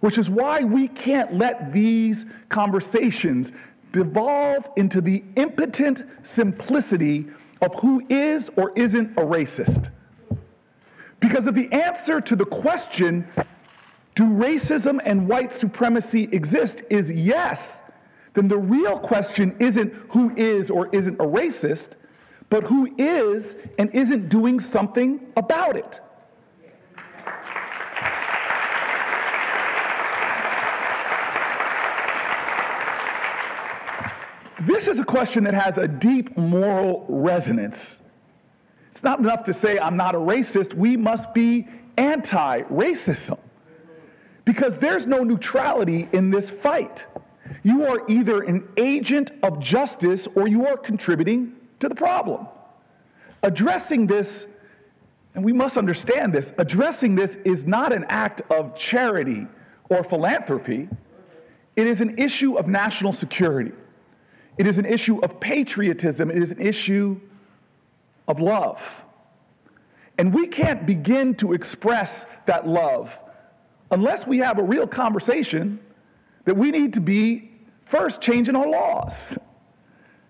which 0.00 0.18
is 0.18 0.30
why 0.30 0.60
we 0.60 0.86
can't 0.86 1.34
let 1.34 1.72
these 1.72 2.24
conversations 2.48 3.50
devolve 3.90 4.68
into 4.76 5.00
the 5.00 5.24
impotent 5.34 6.04
simplicity 6.22 7.26
of 7.60 7.74
who 7.80 8.06
is 8.08 8.50
or 8.56 8.70
isn't 8.76 9.10
a 9.18 9.22
racist. 9.22 9.90
Because 11.18 11.46
if 11.46 11.56
the 11.56 11.72
answer 11.72 12.20
to 12.20 12.36
the 12.36 12.44
question, 12.44 13.26
do 14.14 14.24
racism 14.24 14.98
and 15.04 15.28
white 15.28 15.52
supremacy 15.52 16.28
exist, 16.32 16.82
is 16.90 17.10
yes, 17.10 17.80
then 18.34 18.48
the 18.48 18.58
real 18.58 18.98
question 18.98 19.54
isn't 19.58 19.92
who 20.10 20.32
is 20.36 20.70
or 20.70 20.88
isn't 20.94 21.14
a 21.20 21.24
racist, 21.24 21.90
but 22.48 22.64
who 22.64 22.92
is 22.98 23.56
and 23.78 23.90
isn't 23.94 24.28
doing 24.28 24.60
something 24.60 25.20
about 25.36 25.76
it. 25.76 26.00
This 34.66 34.88
is 34.88 34.98
a 34.98 35.04
question 35.04 35.44
that 35.44 35.54
has 35.54 35.78
a 35.78 35.88
deep 35.88 36.36
moral 36.36 37.06
resonance. 37.08 37.96
It's 38.92 39.02
not 39.02 39.18
enough 39.18 39.44
to 39.44 39.54
say, 39.54 39.78
I'm 39.78 39.96
not 39.96 40.14
a 40.14 40.18
racist. 40.18 40.74
We 40.74 40.96
must 40.98 41.32
be 41.32 41.66
anti 41.96 42.62
racism. 42.62 43.38
Because 44.44 44.74
there's 44.76 45.06
no 45.06 45.22
neutrality 45.22 46.08
in 46.12 46.30
this 46.30 46.50
fight. 46.50 47.04
You 47.62 47.84
are 47.84 48.08
either 48.08 48.42
an 48.42 48.68
agent 48.76 49.32
of 49.42 49.60
justice 49.60 50.26
or 50.34 50.48
you 50.48 50.66
are 50.66 50.76
contributing 50.76 51.54
to 51.80 51.88
the 51.88 51.94
problem. 51.94 52.46
Addressing 53.42 54.06
this, 54.06 54.46
and 55.34 55.44
we 55.44 55.52
must 55.52 55.76
understand 55.76 56.32
this, 56.32 56.52
addressing 56.58 57.14
this 57.14 57.36
is 57.44 57.66
not 57.66 57.92
an 57.92 58.04
act 58.08 58.42
of 58.50 58.76
charity 58.76 59.46
or 59.88 60.04
philanthropy. 60.04 60.88
It 61.76 61.86
is 61.86 62.00
an 62.00 62.18
issue 62.18 62.56
of 62.56 62.66
national 62.66 63.12
security. 63.12 63.72
It 64.58 64.66
is 64.66 64.78
an 64.78 64.86
issue 64.86 65.20
of 65.20 65.40
patriotism. 65.40 66.30
It 66.30 66.42
is 66.42 66.50
an 66.50 66.60
issue 66.60 67.20
of 68.28 68.40
love. 68.40 68.80
And 70.18 70.34
we 70.34 70.46
can't 70.46 70.84
begin 70.84 71.34
to 71.36 71.54
express 71.54 72.26
that 72.46 72.68
love 72.68 73.10
unless 73.90 74.26
we 74.26 74.38
have 74.38 74.58
a 74.58 74.62
real 74.62 74.86
conversation 74.86 75.78
that 76.44 76.56
we 76.56 76.70
need 76.70 76.92
to 76.94 77.00
be 77.00 77.50
first 77.84 78.20
changing 78.20 78.56
our 78.56 78.68
laws. 78.68 79.14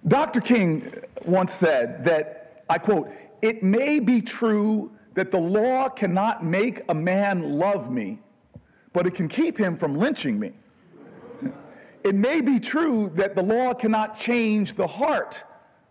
Dr. 0.09 0.40
King 0.40 0.92
once 1.25 1.53
said 1.53 2.05
that, 2.05 2.64
I 2.68 2.79
quote, 2.79 3.11
it 3.42 3.62
may 3.62 3.99
be 3.99 4.20
true 4.20 4.90
that 5.14 5.31
the 5.31 5.38
law 5.38 5.88
cannot 5.88 6.44
make 6.44 6.83
a 6.88 6.94
man 6.94 7.59
love 7.59 7.90
me, 7.90 8.18
but 8.92 9.07
it 9.07 9.14
can 9.14 9.29
keep 9.29 9.59
him 9.59 9.77
from 9.77 9.96
lynching 9.96 10.38
me. 10.38 10.53
It 12.03 12.14
may 12.14 12.40
be 12.40 12.59
true 12.59 13.12
that 13.14 13.35
the 13.35 13.42
law 13.42 13.75
cannot 13.75 14.18
change 14.18 14.75
the 14.75 14.87
heart, 14.87 15.38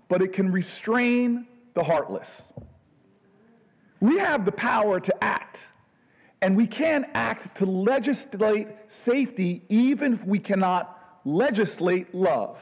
but 0.08 0.24
it 0.24 0.34
can 0.34 0.52
restrain 0.52 1.46
the 1.76 1.84
heartless. 1.84 2.42
We 4.00 4.18
have 4.18 4.44
the 4.44 4.52
power 4.52 5.00
to 5.00 5.24
act, 5.24 5.68
and 6.42 6.56
we 6.56 6.66
can 6.66 7.06
act 7.14 7.58
to 7.58 7.66
legislate 7.66 8.68
safety 8.88 9.64
even 9.70 10.14
if 10.14 10.24
we 10.26 10.40
cannot 10.40 11.20
legislate 11.26 12.14
love. 12.16 12.58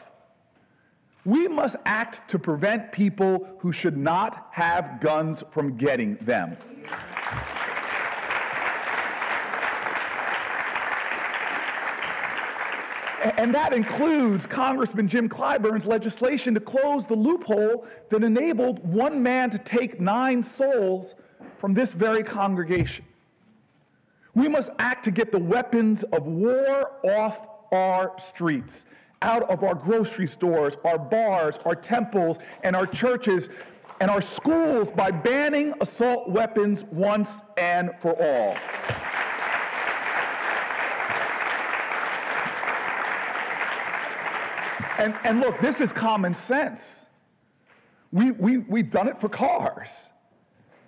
We 1.26 1.48
must 1.48 1.76
act 1.86 2.30
to 2.30 2.40
prevent 2.40 2.92
people 2.92 3.48
who 3.60 3.72
should 3.72 3.98
not 3.98 4.48
have 4.52 5.00
guns 5.02 5.44
from 5.52 5.78
getting 5.78 6.16
them. 6.22 6.58
And 13.38 13.54
that 13.54 13.74
includes 13.74 14.46
Congressman 14.46 15.10
Jim 15.10 15.28
Clyburn's 15.28 15.86
legislation 15.86 16.54
to 16.54 16.60
close 16.62 17.04
the 17.06 17.16
loophole 17.16 17.86
that 18.10 18.24
enabled 18.24 18.80
one 18.88 19.22
man 19.22 19.50
to 19.52 19.58
take 19.58 20.00
nine 20.00 20.42
souls 20.42 21.16
from 21.60 21.74
this 21.74 21.92
very 21.92 22.24
congregation. 22.24 23.04
We 24.38 24.48
must 24.48 24.70
act 24.78 25.04
to 25.06 25.10
get 25.10 25.32
the 25.32 25.40
weapons 25.40 26.04
of 26.14 26.28
war 26.28 26.92
off 27.04 27.40
our 27.72 28.14
streets, 28.30 28.86
out 29.24 29.50
of 29.50 29.64
our 29.64 29.74
grocery 29.74 30.28
stores, 30.28 30.76
our 30.86 31.00
bars, 31.00 31.56
our 31.66 31.74
temples, 31.74 32.38
and 32.62 32.76
our 32.76 32.86
churches, 32.86 33.50
and 34.00 34.12
our 34.12 34.22
schools 34.22 34.90
by 34.96 35.10
banning 35.10 35.74
assault 35.82 36.30
weapons 36.30 36.84
once 36.92 37.32
and 37.58 37.90
for 38.00 38.12
all. 38.12 38.56
And, 45.00 45.16
and 45.24 45.40
look, 45.40 45.60
this 45.62 45.82
is 45.82 45.92
common 45.92 46.36
sense. 46.36 46.82
We, 48.12 48.30
we, 48.30 48.60
we've 48.60 48.92
done 48.92 49.08
it 49.08 49.20
for 49.20 49.30
cars. 49.30 49.90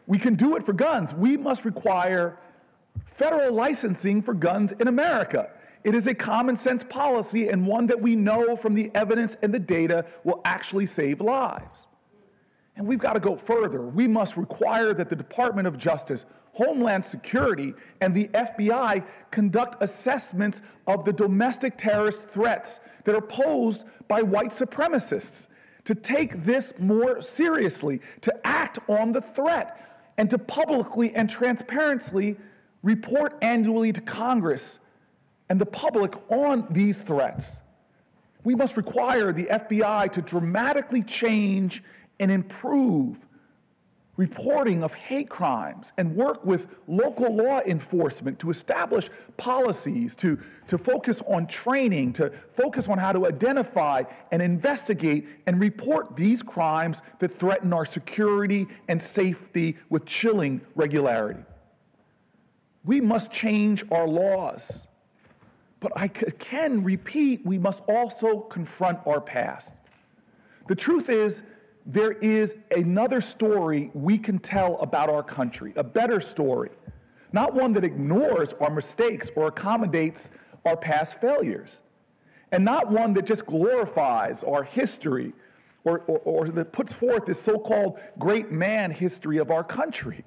We 0.05 0.19
can 0.19 0.35
do 0.35 0.55
it 0.55 0.67
for 0.67 0.73
guns. 0.73 1.15
We 1.15 1.35
must 1.35 1.65
require 1.65 2.37
federal 3.19 3.53
licensing 3.53 4.21
for 4.21 4.33
guns 4.33 4.71
in 4.79 4.87
America. 4.87 5.49
It 5.83 5.93
is 5.93 6.07
a 6.07 6.13
common 6.15 6.55
sense 6.55 6.83
policy 6.83 7.49
and 7.49 7.67
one 7.67 7.85
that 7.87 8.01
we 8.01 8.15
know 8.15 8.55
from 8.55 8.73
the 8.73 8.89
evidence 8.95 9.35
and 9.43 9.53
the 9.53 9.59
data 9.59 10.05
will 10.23 10.41
actually 10.45 10.85
save 10.85 11.19
lives. 11.21 11.77
And 12.77 12.87
we've 12.87 12.99
got 12.99 13.13
to 13.13 13.19
go 13.19 13.35
further. 13.35 13.81
We 13.81 14.07
must 14.07 14.37
require 14.37 14.93
that 14.93 15.09
the 15.09 15.15
Department 15.15 15.67
of 15.67 15.77
Justice, 15.77 16.25
Homeland 16.53 17.03
Security, 17.03 17.73
and 17.99 18.15
the 18.15 18.29
FBI 18.29 19.03
conduct 19.31 19.83
assessments 19.83 20.61
of 20.87 21.03
the 21.03 21.11
domestic 21.11 21.77
terrorist 21.77 22.23
threats 22.33 22.79
that 23.03 23.15
are 23.15 23.21
posed 23.21 23.83
by 24.07 24.21
white 24.21 24.51
supremacists, 24.51 25.47
to 25.83 25.93
take 25.93 26.45
this 26.45 26.71
more 26.77 27.21
seriously, 27.21 27.99
to 28.21 28.47
act 28.47 28.79
on 28.87 29.11
the 29.11 29.21
threat, 29.21 30.11
and 30.17 30.29
to 30.29 30.37
publicly 30.37 31.13
and 31.15 31.29
transparently 31.29 32.37
report 32.83 33.37
annually 33.41 33.93
to 33.93 34.01
Congress 34.01 34.79
and 35.49 35.59
the 35.59 35.65
public 35.65 36.13
on 36.29 36.67
these 36.69 36.97
threats. 36.99 37.45
We 38.43 38.55
must 38.55 38.77
require 38.77 39.33
the 39.33 39.45
FBI 39.45 40.11
to 40.13 40.21
dramatically 40.21 41.03
change 41.03 41.83
and 42.19 42.31
improve 42.31 43.17
reporting 44.19 44.83
of 44.83 44.93
hate 44.93 45.29
crimes 45.29 45.93
and 45.97 46.13
work 46.13 46.43
with 46.45 46.67
local 46.89 47.33
law 47.33 47.61
enforcement 47.61 48.37
to 48.37 48.49
establish 48.49 49.09
policies, 49.37 50.13
to, 50.13 50.37
to 50.67 50.77
focus 50.77 51.21
on 51.25 51.47
training, 51.47 52.11
to 52.11 52.29
focus 52.57 52.89
on 52.89 52.97
how 52.97 53.13
to 53.13 53.27
identify 53.27 54.03
and 54.33 54.41
investigate 54.41 55.25
and 55.47 55.57
report 55.57 56.17
these 56.17 56.41
crimes 56.41 57.01
that 57.19 57.39
threaten 57.39 57.71
our 57.71 57.85
security 57.85 58.67
and 58.89 59.01
safety 59.01 59.77
with 59.89 60.05
chilling 60.05 60.59
regularity. 60.75 61.39
We 62.89 62.99
must 62.99 63.31
change 63.31 63.85
our 63.91 64.07
laws. 64.07 64.67
But 65.79 65.91
I 65.95 66.07
can 66.07 66.83
repeat, 66.83 67.45
we 67.45 67.59
must 67.59 67.83
also 67.87 68.39
confront 68.39 68.97
our 69.05 69.21
past. 69.21 69.75
The 70.67 70.73
truth 70.73 71.07
is, 71.07 71.43
there 71.85 72.13
is 72.13 72.55
another 72.75 73.21
story 73.21 73.91
we 73.93 74.17
can 74.17 74.39
tell 74.39 74.79
about 74.81 75.07
our 75.07 75.21
country, 75.21 75.71
a 75.75 75.83
better 75.83 76.19
story, 76.19 76.71
not 77.31 77.53
one 77.53 77.73
that 77.73 77.83
ignores 77.83 78.53
our 78.59 78.71
mistakes 78.71 79.29
or 79.35 79.49
accommodates 79.49 80.31
our 80.65 80.75
past 80.75 81.21
failures, 81.21 81.81
and 82.51 82.65
not 82.65 82.91
one 82.91 83.13
that 83.13 83.25
just 83.25 83.45
glorifies 83.45 84.43
our 84.43 84.63
history 84.63 85.31
or, 85.83 85.99
or, 86.07 86.17
or 86.25 86.49
that 86.49 86.73
puts 86.73 86.91
forth 86.93 87.27
this 87.27 87.39
so 87.39 87.59
called 87.59 87.99
great 88.17 88.51
man 88.51 88.89
history 88.89 89.37
of 89.37 89.51
our 89.51 89.63
country. 89.63 90.25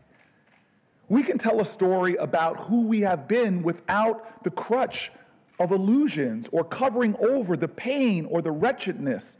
We 1.13 1.23
can 1.23 1.37
tell 1.37 1.61
a 1.61 1.65
story 1.67 2.17
about 2.17 2.59
who 2.59 2.87
we 2.87 3.01
have 3.01 3.29
been 3.29 3.63
without 3.63 4.43
the 4.45 4.51
crutch 4.51 5.13
of 5.59 5.71
illusions 5.71 6.47
or 6.53 6.65
covering 6.65 7.15
over 7.17 7.55
the 7.55 7.69
pain 7.69 8.25
or 8.25 8.41
the 8.41 8.51
wretchedness 8.51 9.37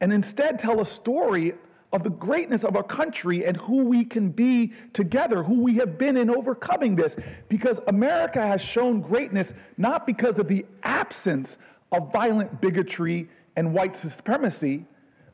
and 0.00 0.10
instead 0.10 0.58
tell 0.58 0.80
a 0.80 0.86
story 0.86 1.52
of 1.92 2.02
the 2.02 2.08
greatness 2.08 2.64
of 2.64 2.76
our 2.76 2.82
country 2.82 3.44
and 3.44 3.58
who 3.58 3.84
we 3.84 4.06
can 4.06 4.30
be 4.30 4.72
together, 4.94 5.42
who 5.42 5.60
we 5.60 5.74
have 5.74 5.98
been 5.98 6.16
in 6.16 6.30
overcoming 6.30 6.96
this. 6.96 7.14
Because 7.50 7.78
America 7.88 8.40
has 8.40 8.62
shown 8.62 9.02
greatness 9.02 9.52
not 9.76 10.06
because 10.06 10.38
of 10.38 10.48
the 10.48 10.64
absence 10.82 11.58
of 11.92 12.10
violent 12.10 12.58
bigotry 12.62 13.28
and 13.56 13.74
white 13.74 13.98
supremacy, 13.98 14.86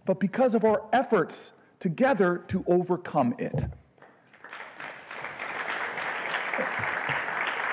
but 0.07 0.19
because 0.19 0.57
of 0.57 0.65
our 0.65 0.83
efforts 0.93 1.53
together 1.79 2.43
to 2.49 2.65
overcome 2.67 3.33
it. 3.39 3.65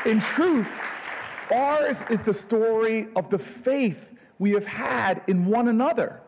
In 0.06 0.22
truth, 0.22 0.68
ours 1.52 1.98
is 2.10 2.20
the 2.22 2.34
story 2.34 3.08
of 3.16 3.30
the 3.30 3.40
faith 3.40 3.98
we 4.40 4.52
have 4.52 4.66
had 4.66 5.22
in 5.28 5.46
one 5.46 5.68
another 5.68 6.22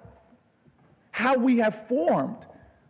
how 1.11 1.35
we 1.35 1.57
have 1.57 1.87
formed 1.87 2.37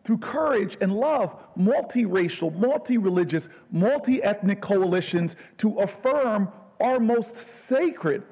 through 0.04 0.18
courage 0.18 0.78
and 0.82 0.94
love 0.94 1.36
multiracial, 1.58 2.56
multi 2.58 2.98
religious, 2.98 3.50
multi 3.72 4.24
ethnic 4.24 4.62
coalitions 4.62 5.36
to 5.58 5.80
affirm 5.80 6.50
our 6.80 7.00
most 7.00 7.36
sacred 7.68 8.24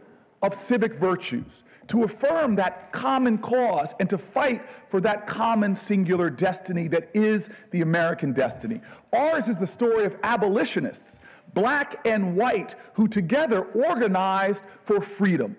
of 0.42 0.60
civic 0.64 0.96
virtues, 0.96 1.64
to 1.88 2.04
affirm 2.04 2.56
that 2.56 2.92
common 2.92 3.38
cause 3.38 3.94
and 4.00 4.10
to 4.10 4.18
fight 4.18 4.62
for 4.90 5.02
that 5.02 5.28
common 5.28 5.76
singular 5.76 6.30
destiny 6.30 6.88
that 6.88 7.10
is 7.14 7.50
the 7.72 7.82
American 7.82 8.32
destiny. 8.32 8.82
Ours 9.14 9.48
is 9.48 9.58
the 9.58 9.68
story 9.68 10.06
of 10.06 10.16
abolitionists, 10.24 11.18
black 11.54 12.00
and 12.06 12.36
white, 12.36 12.76
who 12.94 13.08
together 13.08 13.62
organized 13.62 14.62
for 14.86 15.02
freedom, 15.02 15.56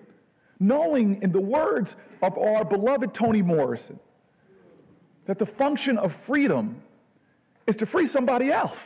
knowing, 0.59 1.21
in 1.21 1.31
the 1.31 1.41
words 1.41 1.95
of 2.21 2.37
our 2.37 2.63
beloved 2.63 3.13
Toni 3.13 3.41
Morrison, 3.41 3.99
that 5.25 5.39
the 5.39 5.45
function 5.45 5.97
of 5.97 6.15
freedom 6.25 6.81
is 7.67 7.75
to 7.77 7.85
free 7.85 8.07
somebody 8.07 8.51
else. 8.51 8.79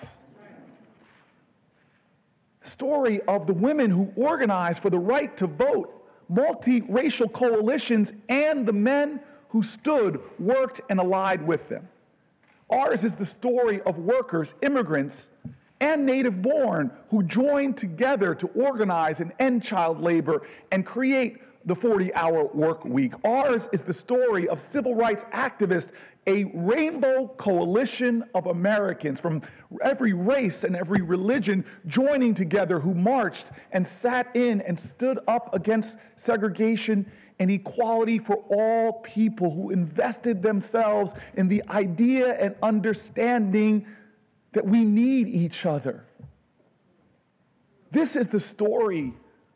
The 2.64 2.70
Story 2.70 3.22
of 3.28 3.48
the 3.48 3.54
women 3.54 3.92
who 3.92 4.12
organized 4.16 4.82
for 4.82 4.90
the 4.90 5.00
right 5.00 5.36
to 5.38 5.48
vote, 5.48 6.08
multiracial 6.32 7.32
coalitions, 7.32 8.12
and 8.30 8.66
the 8.66 8.74
men 8.74 9.20
who 9.50 9.64
stood, 9.64 10.20
worked, 10.40 10.82
and 10.90 11.00
allied 11.00 11.46
with 11.46 11.70
them. 11.70 11.88
Ours 12.70 13.04
is 13.04 13.14
the 13.14 13.26
story 13.26 13.80
of 13.82 13.98
workers, 14.00 14.54
immigrants, 14.62 15.30
and 15.86 16.04
native 16.04 16.42
born 16.42 16.90
who 17.12 17.22
joined 17.22 17.78
together 17.78 18.34
to 18.34 18.48
organize 18.48 19.20
and 19.20 19.32
end 19.38 19.64
child 19.64 20.02
labor 20.02 20.42
and 20.72 20.84
create 20.84 21.38
the 21.66 21.76
40 21.76 22.14
hour 22.16 22.46
work 22.46 22.84
week. 22.86 23.14
Ours 23.24 23.68
is 23.72 23.82
the 23.82 23.94
story 23.94 24.48
of 24.50 24.60
civil 24.72 24.96
rights 24.96 25.24
activists, 25.32 25.90
a 26.26 26.46
rainbow 26.56 27.28
coalition 27.38 28.24
of 28.34 28.48
Americans 28.48 29.20
from 29.20 29.44
every 29.84 30.14
race 30.14 30.64
and 30.64 30.76
every 30.76 31.04
religion 31.04 31.64
joining 31.86 32.34
together 32.34 32.80
who 32.80 32.96
marched 32.96 33.52
and 33.72 33.88
sat 33.88 34.36
in 34.36 34.62
and 34.62 34.80
stood 34.80 35.20
up 35.28 35.54
against 35.54 35.98
segregation 36.16 37.06
and 37.38 37.52
equality 37.52 38.18
for 38.18 38.38
all 38.50 38.94
people, 39.02 39.52
who 39.52 39.70
invested 39.70 40.42
themselves 40.42 41.14
in 41.36 41.48
the 41.48 41.62
idea 41.70 42.40
and 42.40 42.56
understanding 42.64 43.86
that 44.56 44.66
we 44.66 44.86
need 44.86 45.28
each 45.28 45.66
other. 45.66 46.06
This 47.92 48.16
is 48.16 48.28
the 48.28 48.40
story 48.40 49.14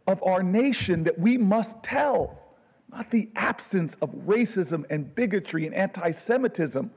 of 0.07 0.21
our 0.23 0.43
nation 0.43 1.03
that 1.05 1.17
we 1.17 1.37
must 1.37 1.81
tell, 1.83 2.37
not 2.91 3.09
the 3.09 3.29
absence 3.35 3.95
of 4.01 4.09
racism 4.27 4.83
and 4.89 5.13
bigotry 5.15 5.65
and 5.65 5.73
anti 5.73 6.11
Semitism, 6.11 6.91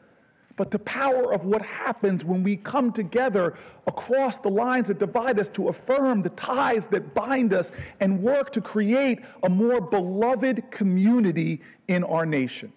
but 0.56 0.72
the 0.72 0.80
power 0.80 1.32
of 1.32 1.44
what 1.44 1.62
happens 1.62 2.24
when 2.24 2.42
we 2.42 2.56
come 2.56 2.92
together 2.92 3.56
across 3.86 4.36
the 4.38 4.48
lines 4.48 4.88
that 4.88 4.98
divide 4.98 5.38
us 5.38 5.48
to 5.54 5.68
affirm 5.68 6.22
the 6.22 6.30
ties 6.30 6.86
that 6.86 7.14
bind 7.14 7.54
us 7.54 7.70
and 8.00 8.20
work 8.20 8.52
to 8.52 8.60
create 8.60 9.20
a 9.44 9.48
more 9.48 9.80
beloved 9.80 10.70
community 10.72 11.60
in 11.86 12.02
our 12.02 12.26
nation. 12.26 12.72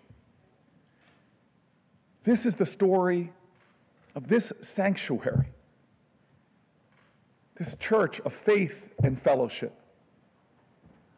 This 2.24 2.46
is 2.46 2.54
the 2.54 2.66
story 2.66 3.32
of 4.16 4.28
this 4.28 4.52
sanctuary, 4.62 5.48
this 7.58 7.76
church 7.80 8.20
of 8.22 8.34
faith 8.34 8.74
and 9.04 9.22
fellowship 9.22 9.74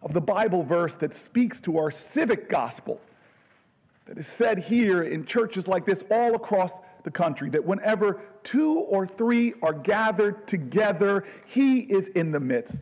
of 0.01 0.13
the 0.13 0.21
Bible 0.21 0.63
verse 0.63 0.93
that 0.99 1.13
speaks 1.13 1.59
to 1.61 1.77
our 1.77 1.91
civic 1.91 2.49
gospel 2.49 2.99
that 4.05 4.17
is 4.17 4.27
said 4.27 4.57
here 4.57 5.03
in 5.03 5.25
churches 5.25 5.67
like 5.67 5.85
this 5.85 6.03
all 6.09 6.35
across 6.35 6.71
the 7.03 7.11
country 7.11 7.49
that 7.49 7.63
whenever 7.63 8.21
two 8.43 8.79
or 8.79 9.07
three 9.07 9.53
are 9.61 9.73
gathered 9.73 10.47
together, 10.47 11.25
he 11.45 11.79
is 11.79 12.07
in 12.09 12.31
the 12.31 12.39
midst. 12.39 12.75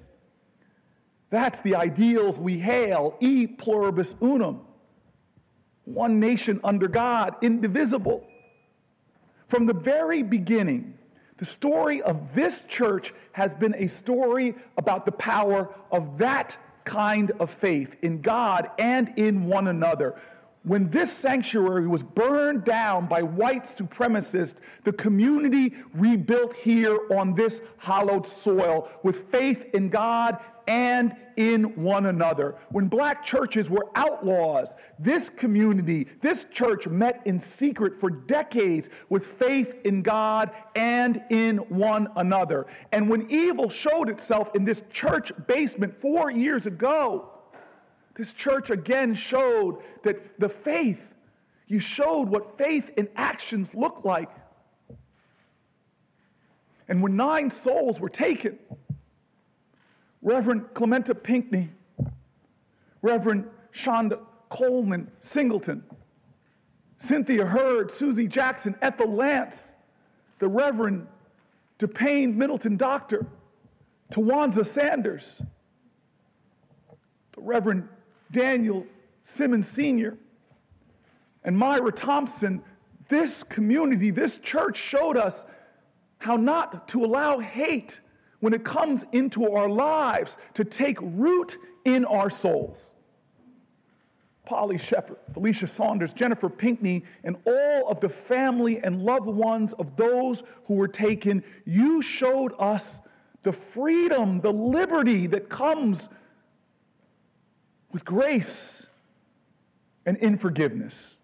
That's 1.30 1.60
the 1.62 1.76
ideals 1.76 2.38
we 2.38 2.58
hail, 2.60 3.18
e 3.20 3.48
pluribus 3.48 4.16
unum. 4.22 4.62
One 5.86 6.20
nation 6.20 6.60
under 6.64 6.88
God, 6.88 7.36
indivisible. 7.42 8.26
From 9.48 9.66
the 9.66 9.74
very 9.74 10.24
beginning, 10.24 10.96
the 11.38 11.46
story 11.46 12.02
of 12.02 12.34
this 12.34 12.64
church 12.68 13.14
has 13.34 13.52
been 13.54 13.76
a 13.76 13.88
story 13.88 14.56
about 14.78 15.06
the 15.06 15.12
power 15.12 15.70
of 15.92 16.18
that 16.18 16.56
kind 16.86 17.32
of 17.40 17.52
faith 17.52 17.96
in 18.02 18.22
God 18.22 18.70
and 18.80 19.14
in 19.18 19.46
one 19.46 19.68
another. 19.68 20.16
When 20.64 20.90
this 20.90 21.12
sanctuary 21.12 21.88
was 21.88 22.02
burned 22.02 22.64
down 22.64 23.06
by 23.08 23.22
white 23.22 23.66
supremacists, 23.66 24.56
the 24.84 24.94
community 24.94 25.76
rebuilt 25.94 26.56
here 26.56 26.98
on 27.12 27.36
this 27.36 27.62
hallowed 27.78 28.26
soil 28.26 28.90
with 29.04 29.30
faith 29.32 29.64
in 29.74 29.90
God 29.90 30.40
and 30.68 31.16
in 31.38 31.64
one 31.82 32.06
another. 32.06 32.56
When 32.70 32.88
black 32.88 33.26
churches 33.26 33.70
were 33.70 33.88
outlaws, 33.96 34.70
this 35.00 35.30
community, 35.30 36.08
this 36.22 36.46
church 36.54 36.88
met 36.88 37.22
in 37.26 37.40
secret 37.40 38.00
for 38.00 38.10
decades 38.10 38.90
with 39.10 39.26
faith 39.38 39.74
in 39.84 40.02
God 40.02 40.52
and 40.76 41.22
in 41.30 41.58
one 41.58 42.08
another. 42.16 42.68
And 42.92 43.10
when 43.10 43.30
evil 43.30 43.70
showed 43.70 44.10
itself 44.10 44.50
in 44.56 44.64
this 44.64 44.82
church 44.94 45.32
basement 45.48 46.00
four 46.02 46.32
years 46.32 46.66
ago, 46.66 47.30
this 48.16 48.32
church 48.32 48.70
again 48.70 49.14
showed 49.14 49.80
that 50.04 50.40
the 50.40 50.50
faith, 50.50 51.00
you 51.68 51.80
showed 51.80 52.30
what 52.30 52.58
faith 52.58 52.90
in 52.96 53.10
actions 53.16 53.68
look 53.74 54.06
like. 54.06 54.30
And 56.88 57.02
when 57.02 57.16
nine 57.16 57.52
souls 57.52 58.00
were 58.00 58.10
taken, 58.10 58.58
Reverend 60.26 60.64
Clementa 60.74 61.14
Pinckney, 61.14 61.70
Reverend 63.04 63.46
Sharonda 63.72 64.18
Coleman 64.50 65.12
Singleton, 65.20 65.84
Cynthia 66.98 67.46
Hurd, 67.46 67.92
Susie 67.92 68.28
Jackson, 68.28 68.76
Ethel 68.82 69.14
Lance, 69.16 69.56
the 70.40 70.48
Reverend 70.48 71.06
DePayne 71.78 72.34
Middleton 72.34 72.76
Doctor, 72.76 73.28
Tywanza 74.12 74.66
Sanders, 74.74 75.44
the 77.36 77.42
Reverend 77.42 77.88
Daniel 78.32 78.84
Simmons 79.26 79.68
Sr., 79.68 80.18
and 81.44 81.56
Myra 81.56 81.92
Thompson, 81.92 82.64
this 83.10 83.44
community, 83.44 84.10
this 84.10 84.38
church 84.38 84.78
showed 84.78 85.18
us 85.18 85.46
how 86.18 86.36
not 86.36 86.88
to 86.88 87.06
allow 87.06 87.38
hate 87.38 88.00
when 88.40 88.54
it 88.54 88.64
comes 88.64 89.04
into 89.12 89.52
our 89.52 89.70
lives 89.70 90.38
to 90.54 90.64
take 90.64 90.98
root 91.02 91.58
in 91.86 92.06
our 92.06 92.30
souls. 92.30 92.78
Polly 94.46 94.78
Sheppard, 94.78 95.18
Felicia 95.34 95.68
Sanders, 95.68 96.14
Jennifer 96.14 96.50
Pinckney, 96.50 97.04
and 97.24 97.36
all 97.46 97.90
of 97.90 98.00
the 98.00 98.10
family 98.10 98.80
and 98.84 99.02
loved 99.02 99.26
ones 99.26 99.74
of 99.80 99.96
those 99.96 100.44
who 100.66 100.76
were 100.76 100.88
taken, 100.88 101.44
you 101.66 102.02
showed 102.02 102.54
us 102.60 103.00
the 103.44 103.54
freedom, 103.54 104.42
the 104.42 104.52
liberty 104.52 105.28
that 105.28 105.50
comes 105.50 106.10
with 107.92 108.06
grace 108.06 108.86
and 110.06 110.18
in 110.18 110.38
forgiveness. 110.38 111.16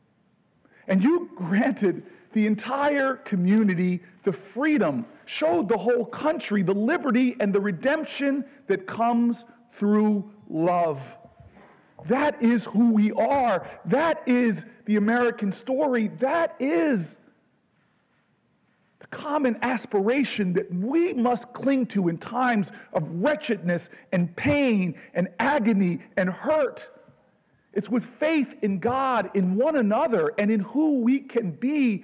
And 0.88 1.04
you 1.04 1.30
granted 1.36 2.04
the 2.34 2.46
entire 2.46 3.16
community 3.18 4.02
the 4.24 4.34
freedom, 4.34 5.06
showed 5.26 5.68
the 5.68 5.78
whole 5.78 6.06
country 6.06 6.64
the 6.64 6.74
liberty 6.74 7.36
and 7.40 7.54
the 7.54 7.60
redemption 7.60 8.46
that 8.68 8.86
comes 8.86 9.46
through 9.78 10.30
love. 10.50 11.02
That 12.08 12.42
is 12.42 12.66
who 12.66 12.92
we 12.92 13.12
are. 13.14 13.68
That 13.86 14.24
is 14.26 14.66
the 14.86 14.96
American 14.98 15.52
story. 15.52 16.10
That 16.20 16.56
is 16.60 17.18
the 19.00 19.08
common 19.08 19.58
aspiration 19.62 20.54
that 20.54 20.74
we 20.74 21.14
must 21.14 21.52
cling 21.54 21.86
to 21.88 22.10
in 22.10 22.18
times 22.18 22.70
of 22.94 23.04
wretchedness 23.12 23.90
and 24.12 24.36
pain 24.36 24.96
and 25.14 25.28
agony 25.40 26.00
and 26.18 26.30
hurt. 26.30 26.90
It's 27.74 27.90
with 27.90 28.04
faith 28.20 28.56
in 28.62 28.80
God, 28.80 29.32
in 29.34 29.56
one 29.56 29.78
another, 29.78 30.34
and 30.38 30.52
in 30.52 30.60
who 30.60 31.00
we 31.00 31.20
can 31.20 31.52
be 31.52 32.04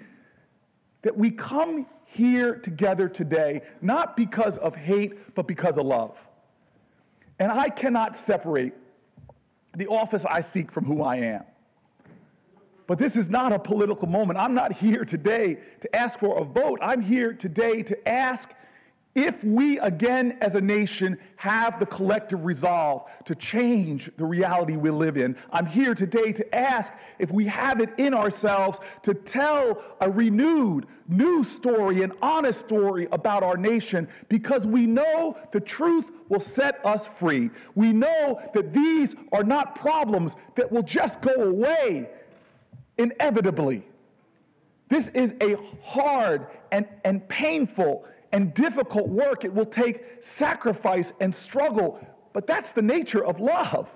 that 1.01 1.15
we 1.15 1.31
come 1.31 1.85
here 2.05 2.55
together 2.55 3.07
today, 3.07 3.61
not 3.81 4.15
because 4.17 4.57
of 4.57 4.75
hate, 4.75 5.35
but 5.35 5.47
because 5.47 5.77
of 5.77 5.85
love. 5.85 6.17
And 7.39 7.51
I 7.51 7.69
cannot 7.69 8.17
separate 8.17 8.73
the 9.75 9.87
office 9.87 10.25
I 10.25 10.41
seek 10.41 10.71
from 10.71 10.85
who 10.85 11.03
I 11.03 11.17
am. 11.17 11.43
But 12.87 12.97
this 12.97 13.17
is 13.17 13.29
not 13.29 13.51
a 13.51 13.59
political 13.59 14.07
moment. 14.07 14.39
I'm 14.39 14.53
not 14.53 14.71
here 14.71 15.03
today 15.03 15.57
to 15.81 15.95
ask 15.95 16.17
for 16.17 16.39
a 16.39 16.43
vote. 16.43 16.79
I'm 16.81 17.01
here 17.01 17.33
today 17.33 17.83
to 17.83 18.07
ask 18.07 18.49
if 19.17 19.43
we 19.43 19.79
again 19.79 20.37
as 20.41 20.53
a 20.53 20.61
nation 20.61 21.17
have 21.37 21.79
the 21.79 21.85
collective 21.87 22.45
resolve 22.45 23.01
to 23.25 23.33
change 23.33 24.11
the 24.15 24.23
reality 24.23 24.75
we 24.75 24.91
live 24.91 25.17
in. 25.17 25.35
I'm 25.51 25.65
here 25.65 25.95
today 25.95 26.31
to 26.33 26.55
ask 26.55 26.93
if 27.17 27.31
we 27.31 27.47
have 27.47 27.81
it 27.81 27.89
in 27.97 28.13
ourselves 28.13 28.77
to 29.01 29.15
tell 29.15 29.83
a 30.01 30.09
renewed, 30.09 30.85
new 31.07 31.43
story, 31.43 32.03
an 32.03 32.13
honest 32.21 32.59
story 32.59 33.07
about 33.11 33.41
our 33.41 33.57
nation 33.57 34.07
because 34.29 34.67
we 34.67 34.85
know 34.85 35.35
the 35.51 35.61
truth 35.61 36.05
will 36.29 36.39
set 36.39 36.79
us 36.85 37.01
free. 37.19 37.49
We 37.73 37.93
know 37.93 38.39
that 38.53 38.71
these 38.71 39.15
are 39.31 39.43
not 39.43 39.73
problems 39.75 40.33
that 40.55 40.71
will 40.71 40.83
just 40.83 41.21
go 41.21 41.33
away 41.33 42.07
inevitably. 42.99 43.83
This 44.89 45.07
is 45.15 45.33
a 45.41 45.57
hard 45.81 46.47
and, 46.71 46.87
and 47.03 47.27
painful 47.27 48.05
and 48.31 48.53
difficult 48.53 49.07
work. 49.07 49.45
It 49.45 49.53
will 49.53 49.65
take 49.65 50.21
sacrifice 50.21 51.13
and 51.19 51.33
struggle, 51.33 51.99
but 52.33 52.47
that's 52.47 52.71
the 52.71 52.81
nature 52.81 53.25
of 53.25 53.39
love. 53.39 53.89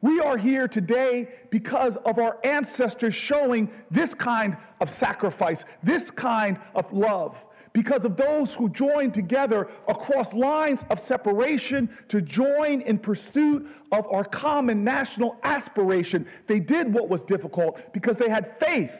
We 0.00 0.20
are 0.20 0.36
here 0.36 0.68
today 0.68 1.30
because 1.50 1.96
of 2.04 2.18
our 2.18 2.38
ancestors 2.44 3.14
showing 3.14 3.70
this 3.90 4.12
kind 4.12 4.56
of 4.82 4.90
sacrifice, 4.90 5.64
this 5.82 6.10
kind 6.10 6.58
of 6.74 6.92
love, 6.92 7.34
because 7.72 8.04
of 8.04 8.16
those 8.16 8.52
who 8.52 8.68
joined 8.68 9.14
together 9.14 9.68
across 9.88 10.34
lines 10.34 10.84
of 10.90 11.00
separation 11.00 11.88
to 12.10 12.20
join 12.20 12.82
in 12.82 12.98
pursuit 12.98 13.66
of 13.92 14.06
our 14.08 14.24
common 14.24 14.84
national 14.84 15.36
aspiration. 15.42 16.26
They 16.48 16.60
did 16.60 16.92
what 16.92 17.08
was 17.08 17.22
difficult 17.22 17.80
because 17.94 18.16
they 18.16 18.28
had 18.28 18.58
faith 18.60 18.92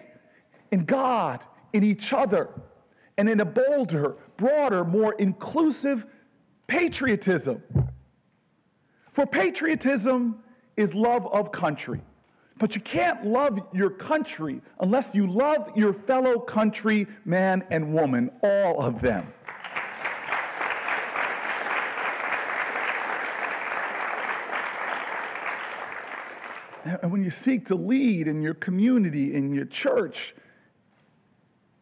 in 0.72 0.87
God, 0.87 1.44
in 1.74 1.84
each 1.84 2.14
other 2.14 2.48
and 3.16 3.29
in 3.29 3.40
a 3.40 3.44
bolder, 3.44 4.16
broader, 4.37 4.85
more 4.85 5.14
inclusive 5.14 6.05
patriotism. 6.66 7.62
For 9.12 9.27
patriotism 9.27 10.42
is 10.77 10.92
love 10.94 11.27
of 11.33 11.53
country. 11.53 12.00
But 12.59 12.74
you 12.74 12.81
can't 12.81 13.27
love 13.27 13.59
your 13.72 13.90
country 13.90 14.61
unless 14.81 15.11
you 15.12 15.31
love 15.31 15.70
your 15.77 15.92
fellow 15.92 16.38
country 16.38 17.07
man 17.24 17.64
and 17.70 17.92
woman, 17.92 18.31
all 18.42 18.81
of 18.81 19.00
them. 19.00 19.33
And 26.85 27.11
when 27.11 27.24
you 27.24 27.31
seek 27.31 27.66
to 27.68 27.74
lead 27.74 28.29
in 28.29 28.42
your 28.42 28.55
community, 28.55 29.35
in 29.35 29.53
your 29.53 29.64
church, 29.64 30.35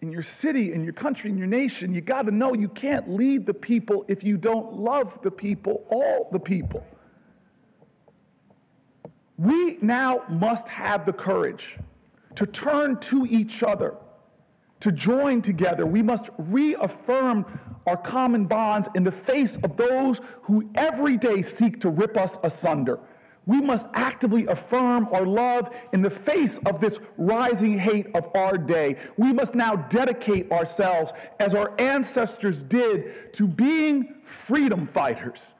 in 0.02 0.10
your 0.10 0.22
city, 0.22 0.72
in 0.72 0.82
your 0.82 0.92
country, 0.92 1.30
in 1.30 1.38
your 1.38 1.46
nation, 1.46 1.94
you 1.94 2.00
got 2.00 2.22
to 2.22 2.32
know 2.32 2.54
you 2.54 2.68
can't 2.68 3.08
lead 3.08 3.46
the 3.46 3.54
people 3.54 4.04
if 4.08 4.24
you 4.24 4.36
don't 4.36 4.74
love 4.74 5.16
the 5.22 5.30
people, 5.30 5.86
all 5.90 6.28
the 6.32 6.40
people. 6.40 6.84
We 9.38 9.78
now 9.80 10.22
must 10.28 10.66
have 10.66 11.06
the 11.06 11.12
courage 11.12 11.78
to 12.34 12.46
turn 12.46 12.98
to 12.98 13.26
each 13.30 13.62
other, 13.62 13.94
to 14.80 14.90
join 14.90 15.40
together. 15.40 15.86
We 15.86 16.02
must 16.02 16.24
reaffirm 16.36 17.46
our 17.86 17.96
common 17.96 18.46
bonds 18.46 18.88
in 18.96 19.04
the 19.04 19.12
face 19.12 19.56
of 19.62 19.76
those 19.76 20.20
who 20.42 20.68
every 20.74 21.16
day 21.16 21.42
seek 21.42 21.80
to 21.80 21.90
rip 21.90 22.16
us 22.16 22.36
asunder. 22.42 22.98
We 23.46 23.60
must 23.60 23.86
actively 23.94 24.46
affirm 24.46 25.08
our 25.12 25.26
love 25.26 25.70
in 25.92 26.00
the 26.00 26.10
face 26.10 26.58
of 26.64 26.80
this 26.80 26.98
rising 27.16 27.78
hate 27.78 28.06
of 28.14 28.28
our 28.34 28.56
day. 28.56 28.96
We 29.16 29.32
must 29.32 29.54
now 29.54 29.74
dedicate 29.76 30.50
ourselves, 30.52 31.12
as 31.40 31.54
our 31.54 31.78
ancestors 31.80 32.62
did, 32.62 33.32
to 33.34 33.46
being 33.46 34.14
freedom 34.46 34.86
fighters. 34.86 35.54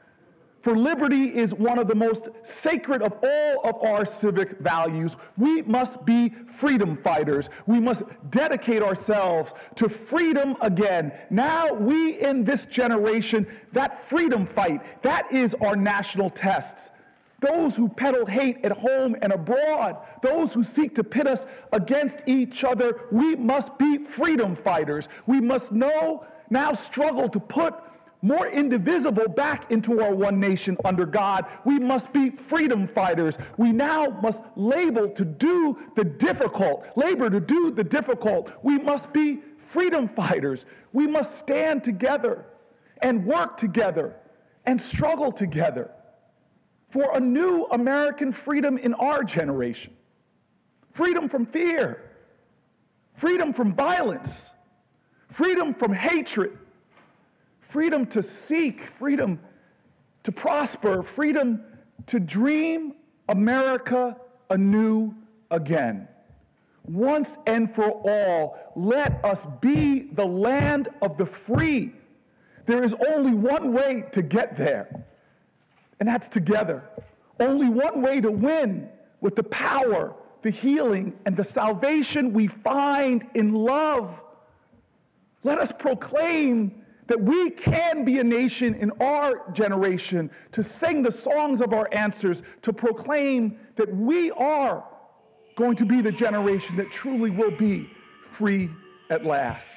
For 0.61 0.77
liberty 0.77 1.25
is 1.25 1.53
one 1.53 1.77
of 1.77 1.89
the 1.89 1.95
most 1.95 2.29
sacred 2.43 3.01
of 3.01 3.13
all 3.21 3.69
of 3.69 3.83
our 3.83 4.05
civic 4.05 4.59
values. 4.59 5.17
We 5.37 5.61
must 5.63 6.05
be 6.05 6.33
freedom 6.57 6.95
fighters. 7.03 7.49
We 7.67 7.81
must 7.81 8.03
dedicate 8.29 8.81
ourselves 8.81 9.51
to 9.75 9.89
freedom 9.89 10.55
again. 10.61 11.11
Now, 11.29 11.73
we 11.73 12.21
in 12.21 12.45
this 12.45 12.63
generation, 12.63 13.45
that 13.73 14.07
freedom 14.07 14.47
fight, 14.47 14.81
that 15.01 15.29
is 15.33 15.53
our 15.59 15.75
national 15.75 16.29
test 16.29 16.77
those 17.43 17.75
who 17.75 17.89
peddle 17.89 18.25
hate 18.25 18.63
at 18.63 18.71
home 18.71 19.17
and 19.21 19.33
abroad, 19.33 19.97
those 20.21 20.53
who 20.53 20.63
seek 20.63 20.95
to 20.95 21.03
pit 21.03 21.27
us 21.27 21.45
against 21.73 22.17
each 22.25 22.63
other, 22.63 23.01
we 23.11 23.35
must 23.35 23.77
be 23.77 23.97
freedom 23.97 24.55
fighters. 24.55 25.09
We 25.27 25.41
must 25.41 25.71
know, 25.71 26.25
now 26.49 26.73
struggle 26.73 27.27
to 27.29 27.39
put 27.39 27.75
more 28.21 28.47
indivisible 28.47 29.27
back 29.27 29.69
into 29.69 30.01
our 30.01 30.15
one 30.15 30.39
nation 30.39 30.77
under 30.85 31.05
God. 31.05 31.45
We 31.65 31.77
must 31.77 32.13
be 32.13 32.29
freedom 32.29 32.87
fighters. 32.87 33.37
We 33.57 33.73
now 33.73 34.17
must 34.21 34.39
label 34.55 35.09
to 35.09 35.25
do 35.25 35.77
the 35.97 36.05
difficult, 36.05 36.85
labor 36.95 37.29
to 37.29 37.41
do 37.41 37.71
the 37.71 37.83
difficult. 37.83 38.49
We 38.63 38.77
must 38.77 39.11
be 39.11 39.41
freedom 39.73 40.07
fighters. 40.07 40.65
We 40.93 41.05
must 41.07 41.37
stand 41.37 41.83
together 41.83 42.45
and 43.01 43.25
work 43.25 43.57
together 43.57 44.15
and 44.65 44.79
struggle 44.79 45.33
together 45.33 45.91
for 46.93 47.17
a 47.17 47.19
new 47.19 47.65
American 47.71 48.31
freedom 48.31 48.77
in 48.77 48.93
our 48.93 49.23
generation. 49.23 49.91
Freedom 50.93 51.27
from 51.27 51.47
fear, 51.47 52.11
freedom 53.17 53.51
from 53.51 53.73
violence, 53.73 54.51
freedom 55.31 55.73
from 55.73 55.91
hatred, 55.91 56.55
freedom 57.71 58.05
to 58.05 58.21
seek, 58.21 58.81
freedom 58.99 59.39
to 60.23 60.31
prosper, 60.31 61.01
freedom 61.01 61.63
to 62.05 62.19
dream 62.19 62.93
America 63.27 64.15
anew 64.51 65.11
again. 65.49 66.07
Once 66.83 67.31
and 67.47 67.73
for 67.73 67.89
all, 68.07 68.59
let 68.75 69.23
us 69.25 69.39
be 69.61 70.09
the 70.13 70.25
land 70.25 70.89
of 71.01 71.17
the 71.17 71.25
free. 71.25 71.91
There 72.67 72.83
is 72.83 72.93
only 73.09 73.33
one 73.33 73.73
way 73.73 74.03
to 74.11 74.21
get 74.21 74.55
there 74.55 75.05
and 76.03 76.09
that's 76.09 76.27
together. 76.27 76.83
Only 77.39 77.69
one 77.69 78.01
way 78.01 78.19
to 78.19 78.29
win 78.29 78.89
with 79.21 79.37
the 79.37 79.43
power, 79.43 80.13
the 80.41 80.49
healing, 80.49 81.13
and 81.25 81.37
the 81.37 81.45
salvation 81.45 82.33
we 82.33 82.47
find 82.47 83.25
in 83.35 83.53
love. 83.53 84.13
Let 85.45 85.59
us 85.59 85.71
proclaim 85.79 86.83
that 87.07 87.21
we 87.21 87.51
can 87.51 88.03
be 88.03 88.19
a 88.19 88.23
nation 88.23 88.75
in 88.75 88.91
our 88.99 89.49
generation 89.53 90.29
to 90.51 90.61
sing 90.61 91.03
the 91.03 91.11
songs 91.11 91.61
of 91.61 91.71
our 91.71 91.87
answers, 91.93 92.43
to 92.63 92.73
proclaim 92.73 93.57
that 93.77 93.89
we 93.95 94.29
are 94.31 94.83
going 95.55 95.77
to 95.77 95.85
be 95.85 96.01
the 96.01 96.11
generation 96.11 96.75
that 96.75 96.91
truly 96.91 97.29
will 97.29 97.55
be 97.55 97.89
free 98.33 98.69
at 99.09 99.23
last. 99.23 99.73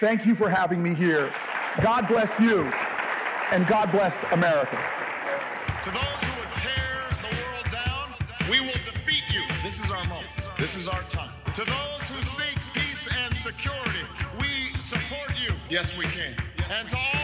Thank 0.00 0.26
you 0.26 0.34
for 0.34 0.50
having 0.50 0.82
me 0.82 0.94
here. 0.94 1.32
God 1.82 2.08
bless 2.08 2.28
you, 2.38 2.64
and 3.52 3.66
God 3.66 3.90
bless 3.90 4.14
America. 4.32 4.99
To 5.82 5.90
those 5.90 6.02
who 6.02 6.40
would 6.40 6.50
tear 6.58 7.08
the 7.22 7.34
world 7.40 7.64
down, 7.72 8.12
we 8.50 8.60
will 8.60 8.80
defeat 8.84 9.22
you. 9.32 9.40
This 9.62 9.82
is 9.82 9.90
our 9.90 10.04
moment. 10.08 10.30
This 10.58 10.76
is 10.76 10.86
our 10.86 11.02
time. 11.04 11.30
To 11.54 11.64
those 11.64 12.02
who 12.06 12.22
seek 12.36 12.58
peace 12.74 13.08
and 13.16 13.34
security, 13.34 14.04
we 14.38 14.78
support 14.78 15.30
you. 15.40 15.54
Yes, 15.70 15.96
we 15.96 16.04
can. 16.04 16.36
And 16.70 16.86
to 16.90 16.96
all 16.98 17.19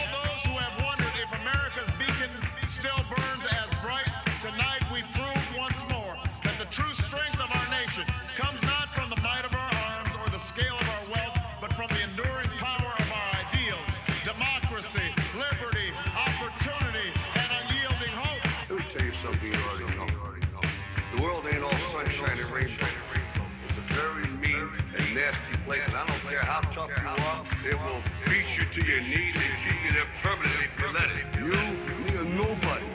it 27.67 27.75
will 27.83 28.01
beat 28.25 28.47
you 28.55 28.63
to 28.71 28.79
your 28.87 29.01
knees 29.01 29.35
and 29.35 29.55
keep 29.63 29.75
you 29.85 29.91
there 29.91 30.07
permanently 30.23 30.65
if 30.71 30.79
you 30.79 30.87
let 30.93 31.09
it. 31.11 31.25
You, 31.35 31.51
me, 32.03 32.15
or 32.15 32.23
nobody 32.23 32.85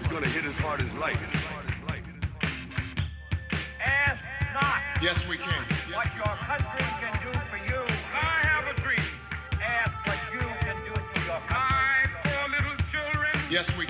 is 0.00 0.06
gonna 0.08 0.28
hit 0.28 0.44
as 0.44 0.54
hard 0.56 0.80
as 0.82 0.92
life. 0.94 1.18
Ask 3.80 4.22
not. 4.52 4.80
Yes, 5.02 5.16
we 5.26 5.38
can. 5.38 5.64
What 5.94 6.08
your 6.14 6.36
country 6.44 6.84
can 7.00 7.12
do 7.24 7.32
for 7.48 7.56
you. 7.64 7.80
I 8.12 8.44
have 8.44 8.76
a 8.76 8.80
dream. 8.82 9.00
Ask 9.56 9.92
what 10.06 10.20
you 10.34 10.40
can 10.60 10.76
do 10.84 10.92
for 10.92 11.20
your 11.24 11.40
country. 11.48 11.56
My 11.56 12.04
poor 12.22 12.48
little 12.50 12.76
children. 12.92 13.32
Yes, 13.50 13.74
we 13.78 13.86
can. 13.86 13.89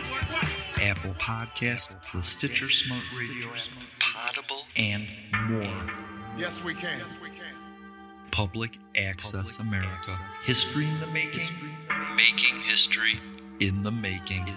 Apple 0.81 1.13
Podcasts, 1.13 1.89
the 2.11 2.23
Stitcher 2.23 2.67
Smart 2.69 3.03
Radio 3.19 3.47
app, 3.49 3.67
Potable, 3.99 4.63
and 4.75 5.07
more. 5.47 5.83
Yes, 6.35 6.63
we 6.63 6.73
can. 6.73 6.97
Yes, 6.97 7.13
we 7.21 7.29
can. 7.29 7.53
Public 8.31 8.79
Access 8.97 9.59
America. 9.59 10.19
History 10.43 10.87
in 10.87 10.99
the 10.99 11.05
making. 11.07 11.47
Making 12.15 12.61
history 12.61 13.19
in 13.59 13.83
the 13.83 13.91
making. 13.91 14.47